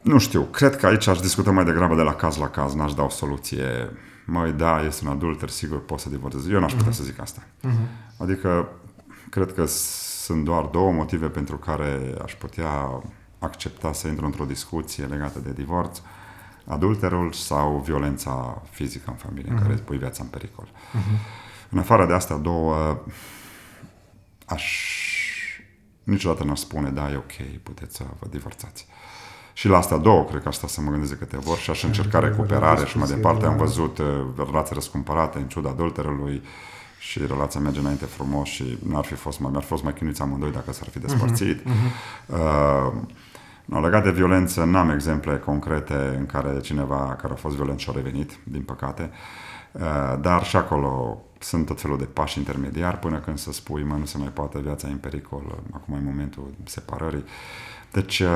[0.03, 2.95] Nu știu, cred că aici aș discuta mai degrabă de la caz la caz, n-aș
[2.95, 3.91] da o soluție
[4.31, 6.49] măi, da, este un adulter, sigur, pot să divorțez.
[6.49, 6.95] Eu n-aș putea uh-huh.
[6.95, 7.43] să zic asta.
[7.43, 8.19] Uh-huh.
[8.19, 8.69] Adică,
[9.31, 13.03] cred că sunt doar două motive pentru care aș putea
[13.38, 16.01] accepta să intru într-o discuție legată de divorț.
[16.64, 19.55] Adulterul sau violența fizică în familie, uh-huh.
[19.55, 20.67] în care îți pui viața în pericol.
[20.67, 21.69] Uh-huh.
[21.71, 23.03] În afară de astea două,
[24.47, 24.97] aș...
[26.03, 28.87] Niciodată n-aș spune, da, e ok, puteți să vă divorțați.
[28.88, 29.09] Uh,
[29.59, 31.83] și la asta două, cred că asta să mă gândesc de câte ori și aș
[31.83, 36.42] încerca recuperare și mai departe am văzut uh, relații răscumpărate în ciuda adulterului
[36.99, 40.23] și relația merge înainte frumos și n-ar fi fost mai, mi-ar fi fost mai chinuiți
[40.23, 41.61] amândoi dacă s-ar fi despărțit.
[41.61, 42.27] Uh-huh.
[42.27, 42.92] Uh,
[43.64, 47.92] no, legat de violență, n-am exemple concrete în care cineva care a fost violent și-a
[47.97, 49.11] revenit, din păcate,
[49.73, 49.81] uh,
[50.21, 54.05] dar și acolo sunt tot felul de pași intermediari până când să spui, mă, nu
[54.05, 57.25] se mai poate, viața e în pericol, acum e momentul separării.
[57.92, 58.29] Deci uh,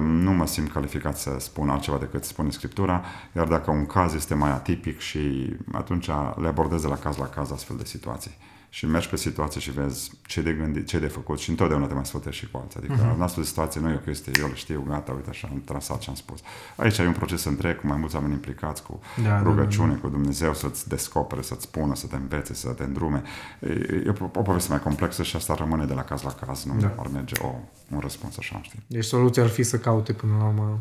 [0.00, 3.04] nu mă simt calificat să spun altceva decât spune Scriptura,
[3.36, 7.28] iar dacă un caz este mai atipic și atunci le abordez de la caz la
[7.28, 8.36] caz astfel de situații.
[8.72, 11.94] Și mergi pe situație și vezi ce de gândit, ce de făcut și întotdeauna te
[11.94, 12.78] mai sfătești și cu alții.
[12.78, 13.14] Adică uh-huh.
[13.14, 15.62] în astfel de situație nu e o chestie, eu le știu, gata, uite așa, am
[15.64, 16.40] trasat ce am spus.
[16.76, 20.00] Aici ai un proces întreg cu mai mulți oameni implicați, cu da, rugăciune, da, da.
[20.00, 23.22] cu Dumnezeu să-ți descopere, să-ți spună, să te învețe, să te îndrume.
[23.60, 23.68] E,
[24.06, 26.80] e o, o poveste mai complexă și asta rămâne de la caz la caz, nu
[26.80, 26.94] da.
[26.98, 27.54] ar merge o,
[27.90, 28.82] un răspuns așa, știi?
[28.86, 30.80] Deci soluția ar fi să caute până la urmă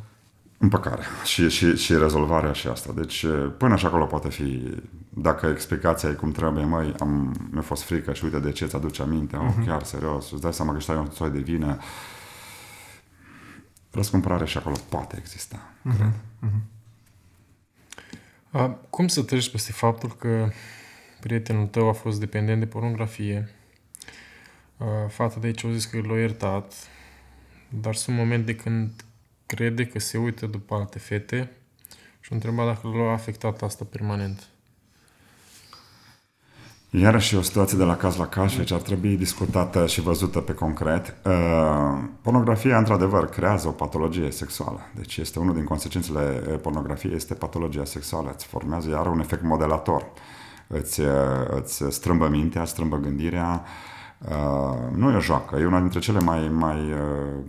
[0.59, 2.93] împăcare și, și, și rezolvarea și asta.
[2.95, 3.25] Deci
[3.57, 4.77] până și acolo poate fi,
[5.09, 9.01] dacă explicația e cum trebuie, măi, am, mi-a fost frică și uite de ce ți-aduce
[9.01, 9.47] aminte, uh-huh.
[9.47, 9.65] oh, mhm.
[9.65, 11.77] chiar serios, îți dai seama că stai un soi de vină,
[13.91, 15.95] răscumpărare și acolo poate exista, uh-huh.
[15.95, 16.11] cred.
[16.43, 16.77] Uh-huh.
[18.51, 20.49] A, cum să treci peste faptul că
[21.19, 23.49] prietenul tău a fost dependent de pornografie,
[24.77, 26.73] a, fata de aici au zis că l-a iertat,
[27.69, 28.91] dar sunt momente când
[29.55, 31.51] crede că se uită după alte fete
[32.19, 34.47] și întreba dacă l-a afectat asta permanent.
[36.89, 40.53] Iarăși o situație de la caz la caz și ar trebui discutată și văzută pe
[40.53, 41.15] concret.
[41.25, 44.79] Uh, pornografia, într-adevăr, creează o patologie sexuală.
[44.95, 46.21] Deci este unul din consecințele
[46.61, 48.31] pornografiei, este patologia sexuală.
[48.33, 50.05] Îți formează, are un efect modelator.
[50.67, 51.07] Îți, uh,
[51.47, 53.98] îți strâmbă mintea, strâmbă gândirea, Uh,
[54.95, 56.99] nu e o joacă, e una dintre cele mai, mai uh,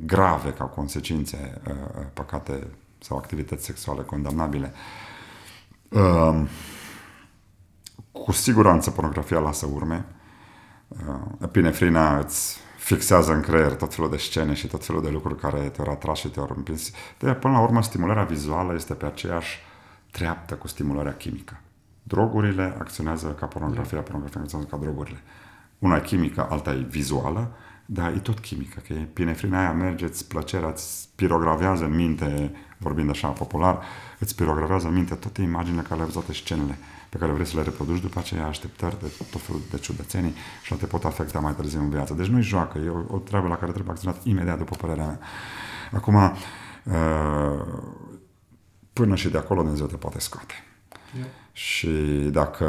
[0.04, 2.66] grave ca consecințe uh, păcate
[2.98, 4.72] sau activități sexuale condamnabile.
[5.88, 6.42] Uh,
[8.12, 10.06] cu siguranță pornografia lasă urme.
[10.88, 10.98] Uh,
[11.42, 15.58] epinefrina îți fixează în creier tot felul de scene și tot felul de lucruri care
[15.58, 16.90] te-au atras și te-au împins.
[17.18, 19.58] De până la urmă, stimularea vizuală este pe aceeași
[20.10, 21.60] treaptă cu stimularea chimică.
[22.02, 25.22] Drogurile acționează ca pornografia, pornografia acționează ca drogurile.
[25.80, 27.52] Una e chimică, alta e vizuală,
[27.86, 33.10] dar e tot chimică, că pinefrina aia merge, îți plăcerea, îți pirogravează în minte, vorbind
[33.10, 33.82] așa popular,
[34.18, 37.56] îți pirogravează în minte toate imaginile care le ai toate scenele pe care vrei să
[37.56, 41.54] le reproduci, după aceea așteptări de tot felul de ciudățenii și te pot afecta mai
[41.54, 42.14] târziu în viață.
[42.14, 45.18] Deci nu-i joacă, e o, o treabă la care trebuie acționat imediat, după părerea mea.
[45.92, 46.32] Acum, uh,
[48.92, 50.54] până și de acolo Dumnezeu te poate scoate.
[51.16, 51.28] Yeah.
[51.52, 51.88] Și
[52.30, 52.66] dacă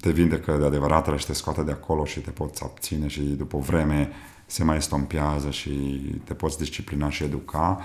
[0.00, 3.58] te vindecă de adevărat și te scoate de acolo și te poți abține și după
[3.58, 4.10] vreme
[4.46, 5.70] se mai estompează și
[6.24, 7.80] te poți disciplina și educa,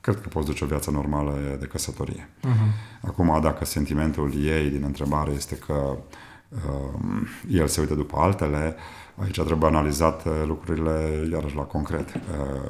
[0.00, 2.28] cred că poți duce o viață normală de căsătorie.
[2.40, 3.00] Uh-huh.
[3.00, 5.96] Acum, dacă sentimentul ei din întrebare este că
[6.48, 8.76] uh, el se uită după altele,
[9.16, 12.20] aici trebuie analizat uh, lucrurile iarăși la concret, uh,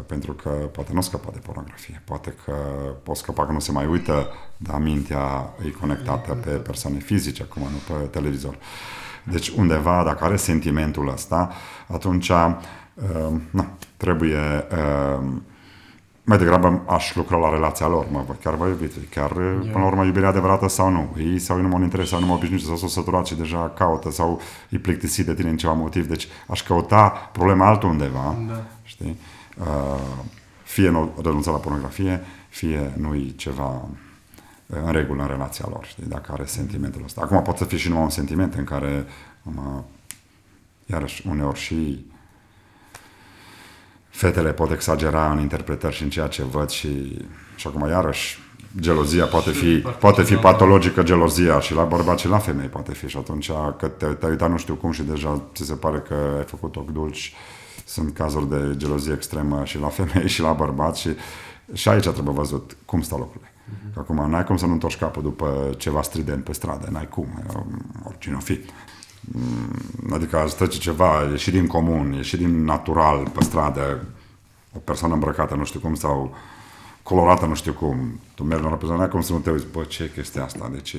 [0.07, 2.53] pentru că poate nu scăpa de pornografie, poate că
[3.03, 4.27] poți scăpa că nu se mai uită,
[4.57, 8.57] dar mintea e conectată pe persoane fizice, acum nu pe televizor.
[9.25, 11.51] Deci undeva, dacă are sentimentul ăsta,
[11.87, 12.57] atunci uh,
[13.51, 15.25] na, trebuie uh,
[16.25, 19.59] mai degrabă aș lucra la relația lor, mă, chiar vă iubiți, chiar yeah.
[19.61, 22.27] până la urmă iubirea adevărată sau nu, ei sau ei nu mă interesează, sau nu
[22.27, 25.73] mă obișnuit sau s-au săturat și deja caută sau îi plictisit de tine în ceva
[25.73, 28.65] motiv, deci aș căuta problema altundeva, da.
[28.83, 29.19] știi?
[29.59, 30.01] Uh,
[30.63, 33.89] fie nu renunța la pornografie, fie nu-i ceva
[34.67, 37.21] uh, în regulă în relația lor, știi, dacă are sentimentul ăsta.
[37.25, 39.07] Acum poate să fie și numai un sentiment în care,
[39.43, 39.85] um,
[40.87, 42.07] iarăși, uneori și
[44.13, 47.19] fetele pot exagera în interpretări și în ceea ce văd și,
[47.57, 48.39] și acum iarăși
[48.81, 53.09] gelozia poate fi, poate fi patologică gelozia și la bărbat și la femei poate fi
[53.09, 56.15] și atunci că te, te uitat nu știu cum și deja ți se pare că
[56.37, 57.35] ai făcut ochi dulci
[57.85, 61.09] sunt cazuri de gelozie extremă și la femei și la bărbat și,
[61.73, 63.53] și aici trebuie văzut cum stau lucrurile.
[63.53, 63.95] Uh-huh.
[63.97, 67.43] Acum n-ai cum să nu întorci capul după ceva strident pe stradă, n-ai cum,
[68.05, 68.61] oricine o fi.
[69.31, 74.05] Mm, adică ați trece ceva, ieși din comun, ieși din natural pe stradă,
[74.77, 76.35] o persoană îmbrăcată nu știu cum sau
[77.03, 79.83] colorată nu știu cum, tu mergi la o persoană, cum să nu te uiți, bă,
[79.83, 80.71] ce e chestia asta?
[80.73, 80.97] Deci,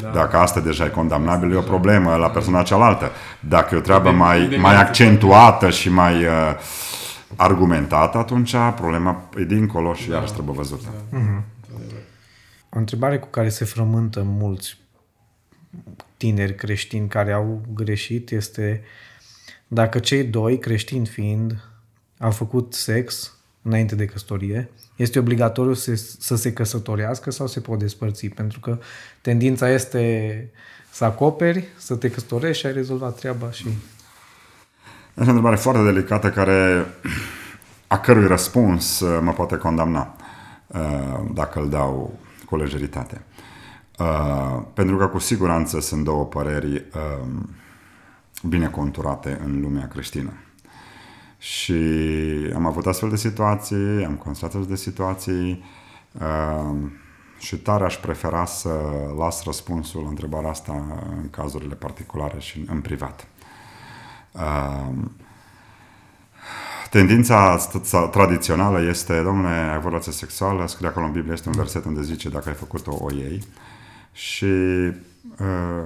[0.00, 0.08] da.
[0.08, 3.10] dacă asta deja e condamnabil, e o problemă la persoana cealaltă.
[3.40, 6.30] Dacă e o treabă de, mai, de mai accentuată și mai uh,
[7.36, 10.14] argumentată, atunci problema e dincolo și da.
[10.14, 10.88] iarăși trebuie văzută.
[11.10, 11.18] Da.
[11.18, 11.42] Uh-huh.
[12.68, 14.80] O întrebare cu care se frământă mulți
[16.22, 18.82] tineri creștini care au greșit este
[19.68, 21.56] dacă cei doi, creștini fiind,
[22.18, 27.78] au făcut sex înainte de căsătorie, este obligatoriu să, să se căsătorească sau se pot
[27.78, 28.26] despărți?
[28.26, 28.78] Pentru că
[29.20, 30.50] tendința este
[30.90, 33.66] să acoperi, să te căsătorești și ai rezolvat treaba și...
[35.08, 36.86] Este o întrebare foarte delicată care,
[37.86, 40.16] a cărui răspuns uh, mă poate condamna
[40.66, 43.20] uh, dacă îl dau cu lejeritate.
[44.02, 47.28] Uh, pentru că cu siguranță sunt două păreri uh,
[48.42, 50.32] bine conturate în lumea creștină.
[51.38, 51.82] Și
[52.54, 55.64] am avut astfel de situații, am constatat astfel de situații
[56.12, 56.76] uh,
[57.38, 58.70] și tare aș prefera să
[59.18, 60.72] las răspunsul la întrebarea asta
[61.20, 63.26] în cazurile particulare și în, în privat.
[64.32, 64.88] Uh,
[66.90, 67.56] Tendința
[68.10, 72.02] tradițională este, domnule, ai o relație sexuală, scrie acolo în Biblie, este un verset unde
[72.02, 73.42] zice, dacă ai făcut-o, o iei.
[74.12, 75.84] Și uh,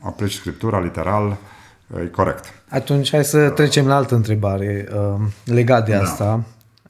[0.00, 1.38] aplici Scriptura literal,
[2.02, 2.44] e corect.
[2.68, 6.00] Atunci hai să trecem la altă întrebare uh, legat de da.
[6.00, 6.44] asta,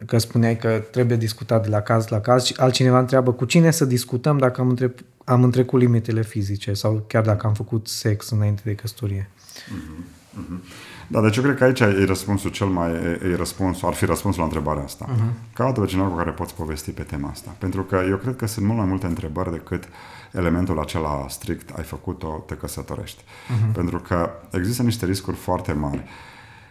[0.06, 3.70] că spuneai că trebuie discutat de la caz la caz și altcineva întreabă cu cine
[3.70, 4.94] să discutăm dacă am, între,
[5.24, 9.30] am întrecut limitele fizice sau chiar dacă am făcut sex înainte de căsătorie.
[9.30, 10.04] Uh-huh.
[10.38, 10.91] Uh-huh.
[11.12, 12.90] Da, deci eu cred că aici e răspunsul cel mai,
[13.22, 15.08] e răspunsul, ar fi răspunsul la întrebarea asta.
[15.08, 15.52] Uh-huh.
[15.54, 17.54] Caută pe cineva cu care poți povesti pe tema asta.
[17.58, 19.88] Pentru că eu cred că sunt mult mai multe întrebări decât
[20.32, 23.22] elementul acela strict, ai făcut-o, te căsătorești.
[23.22, 23.72] Uh-huh.
[23.72, 26.04] Pentru că există niște riscuri foarte mari.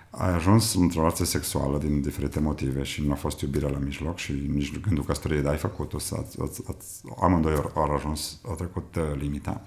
[0.09, 4.17] Ai ajuns într-o relație sexuală din diferite motive și nu a fost iubire la mijloc
[4.17, 8.95] și nici gândul căsătoriei, dar ai făcut-o, ați, ați, ați, amândoi au ajuns, au trecut
[8.95, 9.61] uh, limita.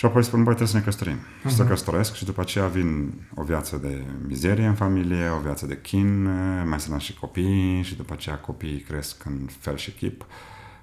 [0.00, 1.18] Și apoi spun, băi, trebuie să ne căsătorim.
[1.18, 1.48] Uh-huh.
[1.48, 1.70] Și să mhm.
[1.70, 6.22] căsătoresc și după aceea vin o viață de mizerie în familie, o viață de chin,
[6.68, 10.26] mai să și copii și după aceea copiii cresc în fel și chip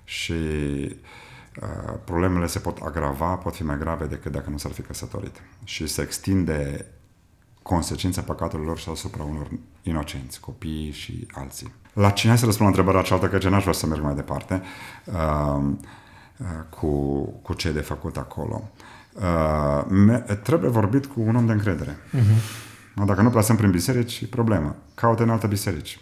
[0.04, 4.82] și uh, problemele se pot agrava, pot fi mai grave decât dacă nu s-ar fi
[4.82, 5.42] căsătorit.
[5.64, 6.86] Și se extinde
[7.62, 9.48] consecința păcatului lor și asupra unor
[9.82, 11.74] inocenți, copii și alții.
[11.94, 14.62] La cine să răspund la întrebarea cealaltă, că n-aș vrea să merg mai departe,
[15.06, 15.64] uh,
[16.38, 18.72] uh, cu, cu ce de făcut acolo.
[18.76, 18.87] Uh,
[19.88, 21.92] me, trebuie vorbit cu un om de încredere.
[21.92, 22.66] Uh-huh.
[23.06, 24.76] Dacă nu plasăm prin biserici, e problemă.
[24.96, 26.00] Caută în alte biserici.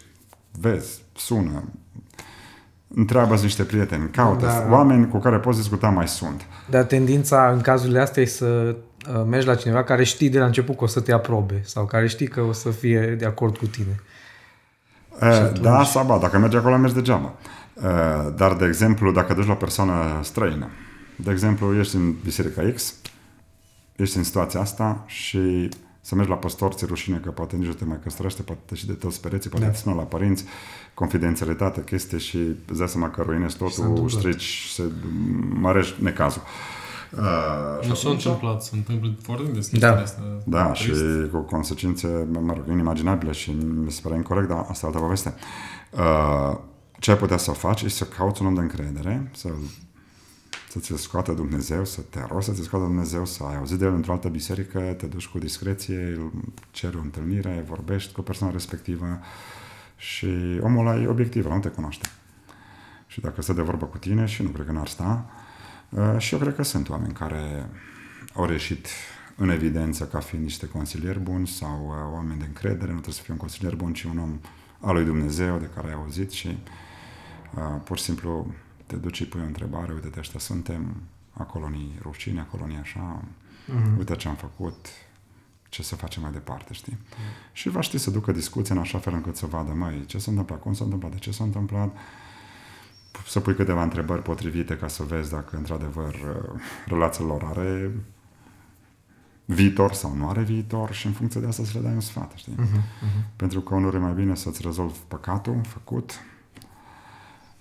[0.60, 1.64] Vezi, sună,
[2.94, 4.66] întreabă niște prieteni, caută da.
[4.70, 6.46] oameni cu care poți discuta mai sunt.
[6.70, 8.76] Dar tendința în cazurile astea e să
[9.14, 11.84] uh, mergi la cineva care știi de la început că o să te aprobe sau
[11.84, 14.00] care știi că o să fie de acord cu tine.
[15.10, 15.58] Uh, atunci...
[15.60, 17.32] Da, sau ba, dacă mergi acolo, mergi degeaba.
[17.74, 17.82] Uh,
[18.36, 20.68] dar, de exemplu, dacă duci la o persoană străină,
[21.16, 22.94] de exemplu, ești în Biserica X,
[23.96, 25.68] ești în situația asta și
[26.00, 28.86] să mergi la păstor, ți rușine că poate nici nu te mai căsătorește, poate și
[28.86, 29.72] de toți pereții, poate da.
[29.72, 30.44] te la părinți,
[30.94, 34.82] confidențialitate, chestie și îți dai seama că ruinezi totul, strici, se
[35.48, 36.42] mărești necazul.
[37.12, 40.00] Uh, nu s-a întâmplat, se întâmplă foarte des da.
[40.00, 40.22] asta.
[40.44, 40.92] Da, și
[41.30, 43.50] cu consecințe, mă rog, inimaginabile și
[43.84, 45.34] mi se pare incorrect, dar asta e altă poveste.
[45.90, 46.58] Uh,
[46.98, 49.48] ce ai putea să faci e să cauți un om de încredere, să
[50.76, 53.84] să ți-l scoată Dumnezeu, să te rogi să ți scoată Dumnezeu, să ai auzit de
[53.84, 56.32] el într-o altă biserică, te duci cu discreție, îl
[56.70, 59.20] ceri o întâlnire, vorbești cu persoana respectivă
[59.96, 62.08] și omul ăla e obiectiv, nu te cunoaște.
[63.06, 65.30] Și dacă stă de vorbă cu tine, și nu cred că n-ar sta,
[65.88, 67.70] uh, și eu cred că sunt oameni care
[68.34, 68.88] au reșit
[69.36, 73.22] în evidență ca fiind niște consilieri buni sau uh, oameni de încredere, nu trebuie să
[73.22, 74.38] fie un consilier bun, ci un om
[74.80, 76.58] al lui Dumnezeu de care ai auzit și
[77.54, 78.54] uh, pur și simplu
[78.86, 80.96] te duci și pui o întrebare, uite, ăștia suntem,
[81.32, 83.98] acolo ni rușine, acolo ni așa, uh-huh.
[83.98, 84.86] uite ce am făcut,
[85.68, 86.92] ce să facem mai departe, știi?
[86.92, 87.52] Uh-huh.
[87.52, 90.30] Și va ști să ducă discuția în așa fel încât să vadă, mai ce s-a
[90.30, 91.96] întâmplat, cum s-a întâmplat, de ce s-a întâmplat,
[93.26, 96.14] să pui câteva întrebări potrivite ca să vezi dacă într-adevăr
[96.86, 97.92] relația lor are
[99.44, 102.32] viitor sau nu are viitor și în funcție de asta să le dai un sfat,
[102.34, 102.54] știi?
[102.54, 103.36] Uh-huh, uh-huh.
[103.36, 106.20] Pentru că unul e mai bine să-ți rezolvi păcatul făcut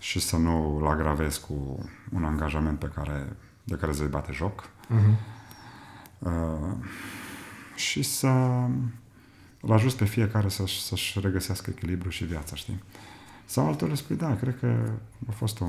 [0.05, 4.69] și să nu îl agravezi cu un angajament pe care, de care îți bate joc.
[4.69, 5.15] Uh-huh.
[6.19, 6.75] Uh,
[7.75, 8.27] și să
[9.61, 12.83] îl ajuți pe fiecare să-și, să-și regăsească echilibru și viața, știi?
[13.45, 14.91] Sau altul le spui, da, cred că
[15.27, 15.65] a fost o,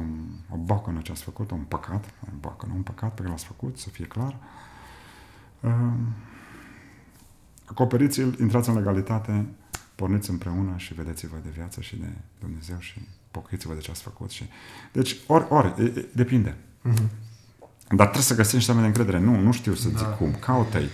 [0.50, 3.78] o bocănă ce ați făcut, un păcat, un bocănă, un păcat pe care l-ați făcut,
[3.78, 4.36] să fie clar.
[5.60, 5.92] Uh,
[7.64, 9.46] acoperiți-l, intrați în legalitate,
[9.94, 14.30] porniți împreună și vedeți-vă de viață și de Dumnezeu și pocăiți-vă de ce ați făcut.
[14.30, 14.44] Și...
[14.92, 16.56] Deci, ori, ori, e, e, depinde.
[16.88, 17.08] Uh-huh.
[17.88, 19.24] Dar trebuie să găsești niște oameni de încredere.
[19.24, 19.98] Nu, nu știu să da.
[19.98, 20.34] zic cum.
[20.40, 20.88] Caută-i.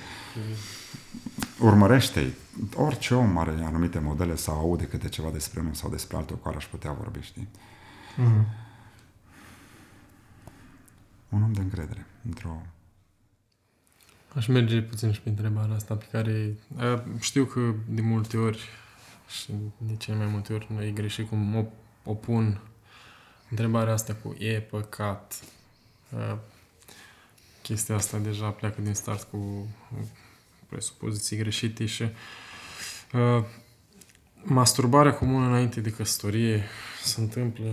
[1.61, 2.35] Urmărește-i.
[2.77, 6.43] Orice om are anumite modele sau aude câte ceva despre unul sau despre altul cu
[6.43, 7.49] care aș putea vorbi, știi?
[8.13, 8.45] Uh-huh.
[11.29, 12.07] Un om de încredere.
[12.25, 12.63] Într-o
[14.35, 16.55] Aș merge puțin și pe întrebarea asta pe care
[17.21, 18.69] știu că de multe ori
[19.29, 21.65] și de cele mai multe ori noi greșit cum o,
[22.05, 22.61] o pun
[23.51, 25.41] întrebarea asta cu e păcat.
[27.63, 29.67] Chestia asta deja pleacă din start cu
[30.69, 32.05] presupoziții greșite și
[34.43, 36.63] masturbarea comună înainte de căsătorie
[37.03, 37.65] se întâmplă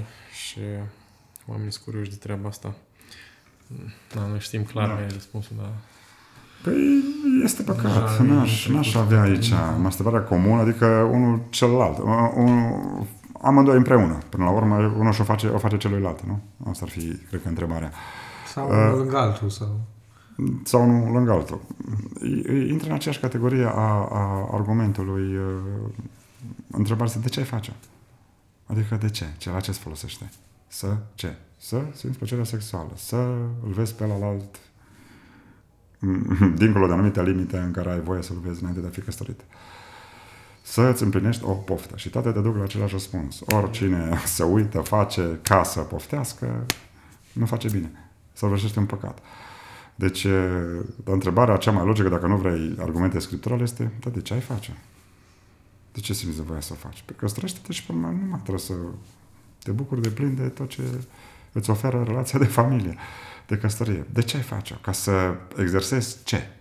[0.46, 0.60] și
[1.46, 2.76] oamenii sunt curioși de treaba asta.
[4.14, 5.08] Da, noi știm clar da.
[5.08, 5.72] răspunsul, dar
[6.64, 7.04] Păi
[7.44, 8.20] este păcat.
[8.20, 11.98] N-aș, n-aș avea aici masturbarea comună, adică unul celălalt.
[12.36, 12.74] Un,
[13.42, 14.18] amândoi împreună.
[14.30, 16.40] Până la urmă, unul și-o face, o face celuilalt, nu?
[16.70, 17.92] Asta ar fi, cred că, întrebarea.
[18.54, 19.50] Sau uh, lângă altul.
[19.50, 19.82] Sau...
[20.64, 21.62] Sau nu lângă altul.
[22.68, 25.44] Intră în aceeași categorie a, a argumentului uh,
[26.72, 27.74] întrebarea este de ce ai face?
[28.66, 29.26] Adică de ce?
[29.38, 30.30] Ce la ce îți folosește?
[30.68, 31.38] Să ce?
[31.58, 33.16] Să simți plăcerea sexuală, să
[33.66, 34.60] îl vezi pe alt
[36.62, 39.42] dincolo de anumite limite în care ai voie să-l vezi înainte de a fi căsătorit.
[40.62, 43.42] Să îți împlinești o poftă și toate te duc la același răspuns.
[43.46, 46.66] Oricine se uită, face ca să poftească,
[47.34, 47.92] nu face bine.
[48.34, 49.20] Săvârșește un păcat.
[49.96, 50.28] Deci,
[51.04, 54.78] întrebarea cea mai logică, dacă nu vrei argumente scripturale, este, da, de ce ai face?
[55.92, 57.04] De ce simți nevoia să o faci?
[57.06, 58.74] Pentru că străște-te și până nu mai trebuie să
[59.64, 60.82] te bucuri de plin de tot ce
[61.52, 62.98] îți oferă relația de familie,
[63.48, 64.06] de căsătorie.
[64.14, 66.59] De ce ai face Ca să exersezi ce?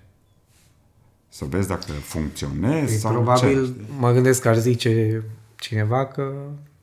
[1.28, 3.84] Să vezi dacă funcționezi păi, sau Probabil ce?
[3.98, 5.22] mă gândesc că ar zice
[5.56, 6.32] cineva că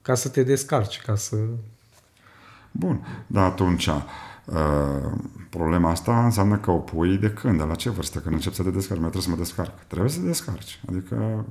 [0.02, 1.36] ca să te descarci, ca să...
[2.72, 4.02] Bun, dar atunci uh,
[5.50, 8.64] problema asta înseamnă că o pui de când, de la ce vârstă, când începi să
[8.64, 9.84] te descarci, mai trebuie să mă descarc.
[9.88, 10.82] Trebuie să te descarci.
[10.90, 11.46] Adică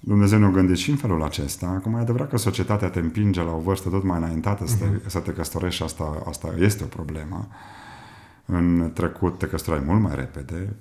[0.00, 1.66] Dumnezeu ne-a gândit și în felul acesta.
[1.66, 4.84] Acum e adevărat că societatea te împinge la o vârstă tot mai înaintată să te,
[4.84, 5.06] uh-huh.
[5.06, 7.48] să te căsătorești și asta, asta este o problemă.
[8.44, 10.76] În trecut te căsătorai mult mai repede,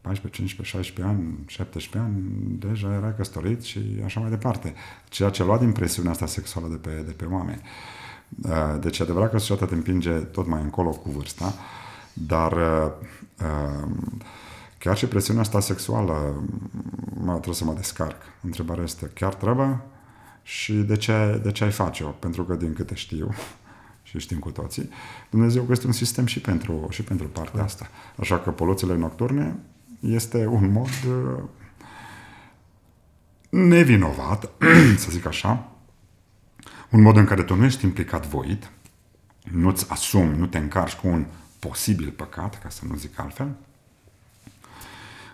[0.00, 2.22] 14, 15, 16 ani, 17 ani,
[2.58, 4.74] deja erai căsătorit și așa mai departe.
[5.08, 7.62] Ceea ce lua din presiunea asta sexuală de pe, de pe oameni.
[8.42, 11.54] Uh, deci e adevărat că societatea te împinge tot mai încolo cu vârsta,
[12.12, 12.92] dar uh,
[13.40, 13.88] uh,
[14.80, 16.44] Chiar și presiunea asta sexuală,
[17.14, 18.16] mă, trebuie să mă descarc.
[18.42, 19.80] Întrebarea este, chiar trebuie?
[20.42, 22.08] Și de ce, de ce ai face-o?
[22.08, 23.34] Pentru că, din câte știu,
[24.02, 24.90] și știm cu toții,
[25.30, 27.88] Dumnezeu este un sistem și pentru, și pentru partea asta.
[28.16, 29.56] Așa că poluțiile nocturne
[30.00, 31.42] este un mod uh,
[33.48, 34.50] nevinovat,
[35.02, 35.72] să zic așa,
[36.90, 38.70] un mod în care tu nu ești implicat voit,
[39.52, 41.26] nu-ți asumi, nu te încarci cu un
[41.58, 43.56] posibil păcat, ca să nu zic altfel,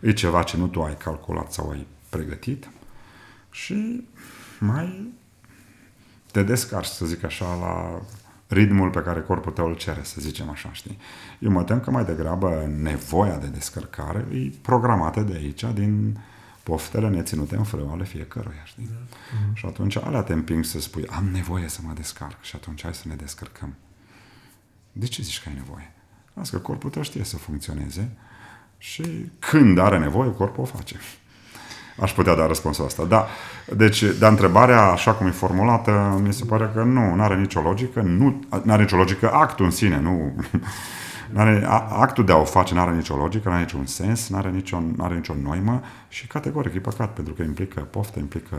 [0.00, 2.68] E ceva ce nu tu ai calculat sau ai pregătit
[3.50, 4.08] și
[4.58, 5.12] mai
[6.32, 8.00] te descarci, să zic așa, la
[8.46, 10.98] ritmul pe care corpul tău îl cere, să zicem așa, știi?
[11.38, 16.18] Eu mă tem că mai degrabă nevoia de descărcare e programată de aici, din
[16.62, 18.88] poftele neținute în frâu ale fiecăruia, știi?
[18.90, 19.16] Da.
[19.16, 19.54] Uh-huh.
[19.54, 22.94] Și atunci alea te împing să spui, am nevoie să mă descarc și atunci hai
[22.94, 23.74] să ne descărcăm.
[24.92, 25.92] De ce zici că ai nevoie?
[26.34, 28.10] Las că corpul tău știe să funcționeze
[28.78, 30.96] și când are nevoie, corpul o face.
[32.00, 33.04] Aș putea da răspunsul ăsta.
[33.04, 33.26] Da.
[33.76, 37.60] Deci, dar întrebarea, așa cum e formulată, mi se pare că nu, nu are nicio
[37.60, 38.00] logică.
[38.00, 40.32] Nu are nicio logică actul în sine, nu...
[41.32, 44.36] N-are, actul de a o face nu are nicio logică, nu are niciun sens, nu
[44.36, 48.56] are nicio, are nicio noimă și categoric e păcat pentru că implică poftă, implică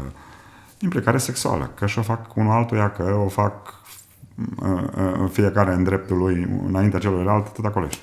[0.79, 1.71] implicare sexuală.
[1.75, 3.81] Că și-o fac unul altuia, că o fac
[4.63, 8.01] uh, uh, fiecare în dreptul lui înaintea celuilalt, tot acolo ești.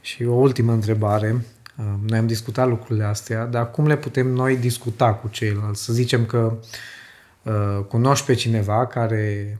[0.00, 1.44] Și o ultimă întrebare.
[1.78, 5.84] Uh, noi am discutat lucrurile astea, dar cum le putem noi discuta cu ceilalți?
[5.84, 6.56] Să zicem că
[7.42, 9.58] uh, cunoști pe cineva care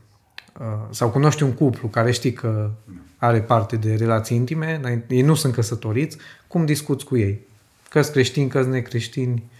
[0.60, 2.70] uh, sau cunoști un cuplu care știi că
[3.16, 7.46] are parte de relații intime, ei nu sunt căsătoriți, cum discuți cu ei?
[7.88, 9.50] Că-s creștini, că-s necreștini,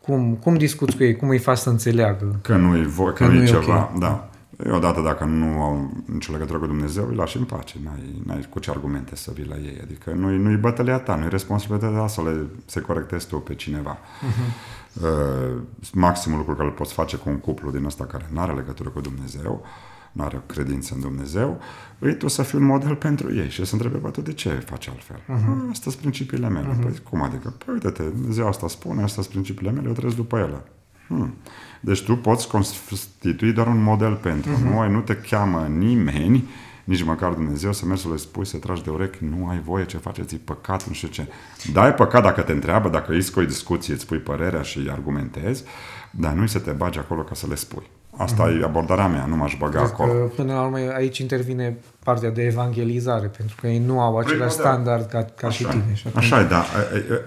[0.00, 1.16] cum, cum discuți cu ei?
[1.16, 2.38] Cum îi faci să înțeleagă?
[2.42, 3.98] Că nu e, vo- că, că nu e ceva, okay.
[3.98, 4.29] da.
[4.66, 7.78] Eu odată dacă nu au nicio legătură cu Dumnezeu, îi lași în pace.
[7.84, 9.78] N-ai, n-ai cu ce argumente să vii la ei.
[9.82, 13.98] Adică nu-i, nu-i bătălia ta, nu-i responsabilitatea ta să le să corectezi tu pe cineva.
[13.98, 14.78] Uh-huh.
[15.02, 18.52] Uh, maximul lucru care îl poți face cu un cuplu din ăsta care nu are
[18.52, 19.64] legătură cu Dumnezeu,
[20.12, 21.60] nu are o credință în Dumnezeu,
[21.98, 24.48] îi tu să fii un model pentru ei și să întrebe, bă, tu de ce
[24.48, 25.16] faci altfel?
[25.16, 25.70] Uh-huh.
[25.70, 26.76] Astea sunt principiile mele.
[26.76, 26.82] Uh-huh.
[26.82, 27.54] Păi cum adică?
[27.64, 30.62] Păi uite-te, Dumnezeu asta spune, astea sunt principiile mele, eu trăiesc după ele.
[31.10, 31.34] Hmm.
[31.80, 34.72] Deci tu poți constitui doar un model pentru uh-huh.
[34.72, 36.48] noi, nu te cheamă nimeni,
[36.84, 39.84] nici măcar Dumnezeu, să mergi să le spui, să tragi de urechi, nu ai voie,
[39.84, 41.28] ce faceți, e păcat, nu știu ce.
[41.72, 45.64] Da, e păcat dacă te întreabă, dacă îi scoi discuție, îți spui părerea și argumentezi,
[46.10, 47.90] dar nu-i să te bagi acolo ca să le spui.
[48.16, 48.60] Asta mm-hmm.
[48.60, 50.12] e abordarea mea, nu m-aș băga Cred acolo.
[50.12, 54.34] Că, până la urmă, aici intervine partea de evangelizare, pentru că ei nu au același
[54.34, 55.94] Primul standard ca, ca așa, și tine.
[55.94, 56.64] Și așa e, da.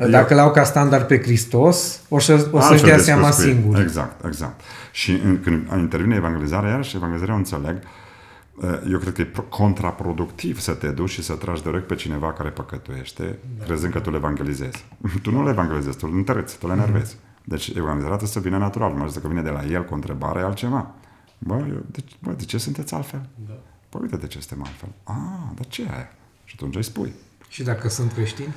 [0.09, 3.79] Dacă l-au ca standard pe Hristos, o, să, o să-și dea seama singur.
[3.79, 4.61] Exact, exact.
[4.91, 7.77] Și în, când intervine evangelizarea, iarăși evangelizarea o înțeleg,
[8.91, 12.33] eu cred că e contraproductiv să te duci și să tragi de urechi pe cineva
[12.33, 13.65] care păcătuiește, da.
[13.65, 14.85] crezând că tu le evangelizezi.
[15.21, 17.17] Tu nu le evangelizezi, tu le întăreți, tu le enervezi.
[17.43, 17.51] Mm-hmm.
[17.51, 18.91] Deci evangelizarea trebuie să vină natural.
[18.93, 20.91] Mai că vine de la el cu o întrebare, e altceva.
[21.37, 23.29] Bă, eu, de, bă, de ce sunteți altfel?
[23.47, 23.53] Da.
[23.89, 24.89] Păi uite de ce suntem altfel.
[25.03, 26.09] Ah, dar ce e
[26.43, 27.13] Și atunci îi spui.
[27.47, 28.53] Și dacă sunt creștini?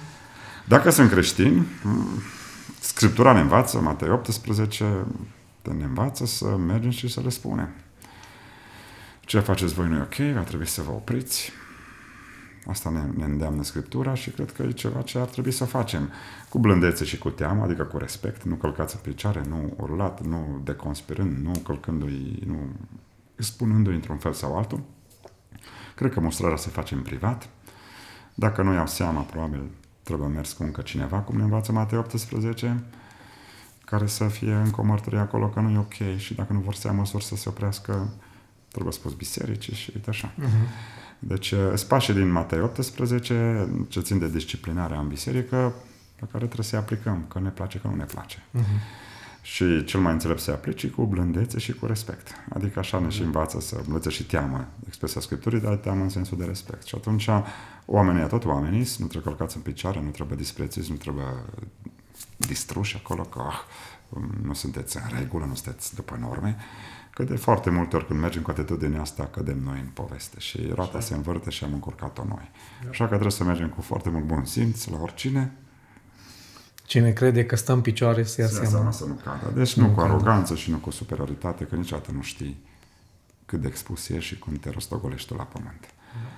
[0.65, 1.67] Dacă sunt creștini,
[2.81, 5.07] Scriptura ne învață, Matei 18,
[5.63, 7.69] ne învață să mergem și să le spunem.
[9.21, 11.53] Ce faceți voi nu e ok, va trebui să vă opriți.
[12.69, 16.11] Asta ne, ne îndeamnă Scriptura și cred că e ceva ce ar trebui să facem
[16.49, 20.61] cu blândețe și cu teamă, adică cu respect, nu călcați în picioare, nu urlat, nu
[20.65, 22.69] deconspirând, nu călcându-i, nu
[23.37, 24.81] spunându-i într-un fel sau altul.
[25.95, 27.49] Cred că mostrarea se face în privat.
[28.35, 29.71] Dacă nu iau seama, probabil
[30.03, 32.85] trebuie mers cu încă cineva, cum ne învață Matei 18,
[33.85, 36.75] care să fie încă o mărturie acolo că nu e ok și dacă nu vor
[36.75, 38.09] să ia măsuri să se oprească,
[38.69, 40.33] trebuie spus bisericii și uite așa.
[40.33, 41.05] Uh-huh.
[41.19, 45.75] Deci, spașii din Matei 18, ce țin de disciplinarea în biserică,
[46.17, 48.39] pe care trebuie să-i aplicăm, că ne place, că nu ne place.
[48.39, 49.05] Uh-huh.
[49.43, 52.29] Și cel mai înțelept să-i aplici cu blândețe și cu respect.
[52.55, 56.39] Adică așa ne și învață să blândețe și teamă, expresia Scripturii, dar teamă în sensul
[56.39, 56.87] de respect.
[56.87, 57.29] Și atunci
[57.85, 61.25] oamenii, tot oamenii, nu trebuie călcați în picioare, nu trebuie disprețuiți, nu trebuie
[62.37, 63.61] distruși acolo, că ah,
[64.43, 66.57] nu sunteți în regulă, nu sunteți după norme,
[67.17, 70.71] că de foarte multe ori când mergem cu atitudinea asta, cădem noi în poveste și
[70.75, 72.51] roata se învârte și am încurcat-o noi.
[72.91, 75.53] Așa că trebuie să mergem cu foarte mult bun simț la oricine,
[76.85, 78.69] Cine crede că stă în picioare să ia seama.
[78.69, 79.53] seama să nu cadă.
[79.55, 82.65] Deci nu, nu cu aroganță și nu cu superioritate, că niciodată nu știi
[83.47, 85.81] cât de expus ești și cum te rostogolești tu la pământ.
[85.81, 86.29] Da.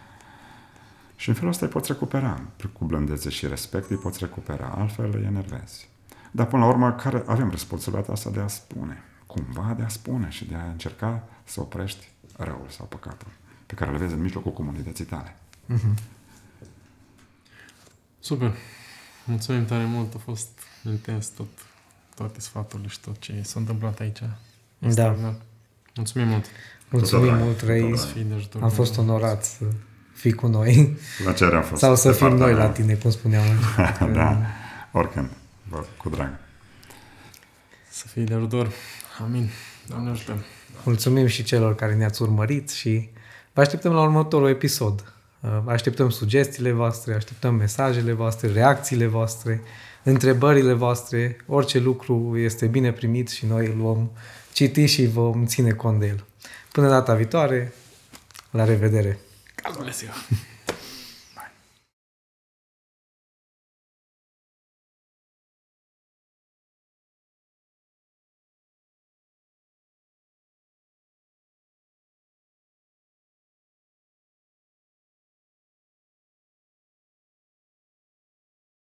[1.16, 2.40] Și în felul ăsta îi poți recupera.
[2.72, 4.74] Cu blândețe și respect îi poți recupera.
[4.78, 5.88] Altfel îi enervezi.
[6.30, 9.02] Dar până la urmă, care avem responsabilitatea asta de a spune.
[9.28, 13.28] Cumva de a spune și de a încerca să oprești răul sau păcatul
[13.66, 15.36] pe care le vezi în mijlocul comunității tale.
[15.72, 16.02] Mm-hmm.
[18.20, 18.54] Super.
[19.24, 20.48] Mulțumim tare mult, a fost
[20.84, 21.46] intens tot,
[22.14, 24.18] toate sfaturile și tot ce s-a întâmplat aici.
[24.78, 25.16] Da.
[25.94, 26.44] Mulțumim mult.
[26.90, 27.94] Mulțumim mult, Rei.
[28.60, 29.64] Am fost onorat să
[30.12, 30.96] fii cu noi.
[31.24, 31.80] La ce am fost.
[31.80, 33.44] Sau să fim noi la tine, cum spuneam.
[34.12, 34.40] da,
[34.92, 35.30] oricând.
[35.96, 36.38] Cu drag.
[37.90, 38.70] Să fii de ajutor.
[39.22, 39.50] Amin.
[39.86, 40.44] Doamne ajută.
[40.84, 43.08] Mulțumim și celor care ne-ați urmărit și
[43.52, 45.12] vă așteptăm la următorul episod.
[45.40, 49.62] Uh, așteptăm sugestiile voastre, așteptăm mesajele voastre, reacțiile voastre,
[50.02, 51.36] întrebările voastre.
[51.46, 54.10] Orice lucru este bine primit și noi îl vom
[54.52, 56.24] citi și vom ține cont de el.
[56.72, 57.72] Până data viitoare,
[58.50, 59.18] la revedere!
[59.64, 60.10] God bless you!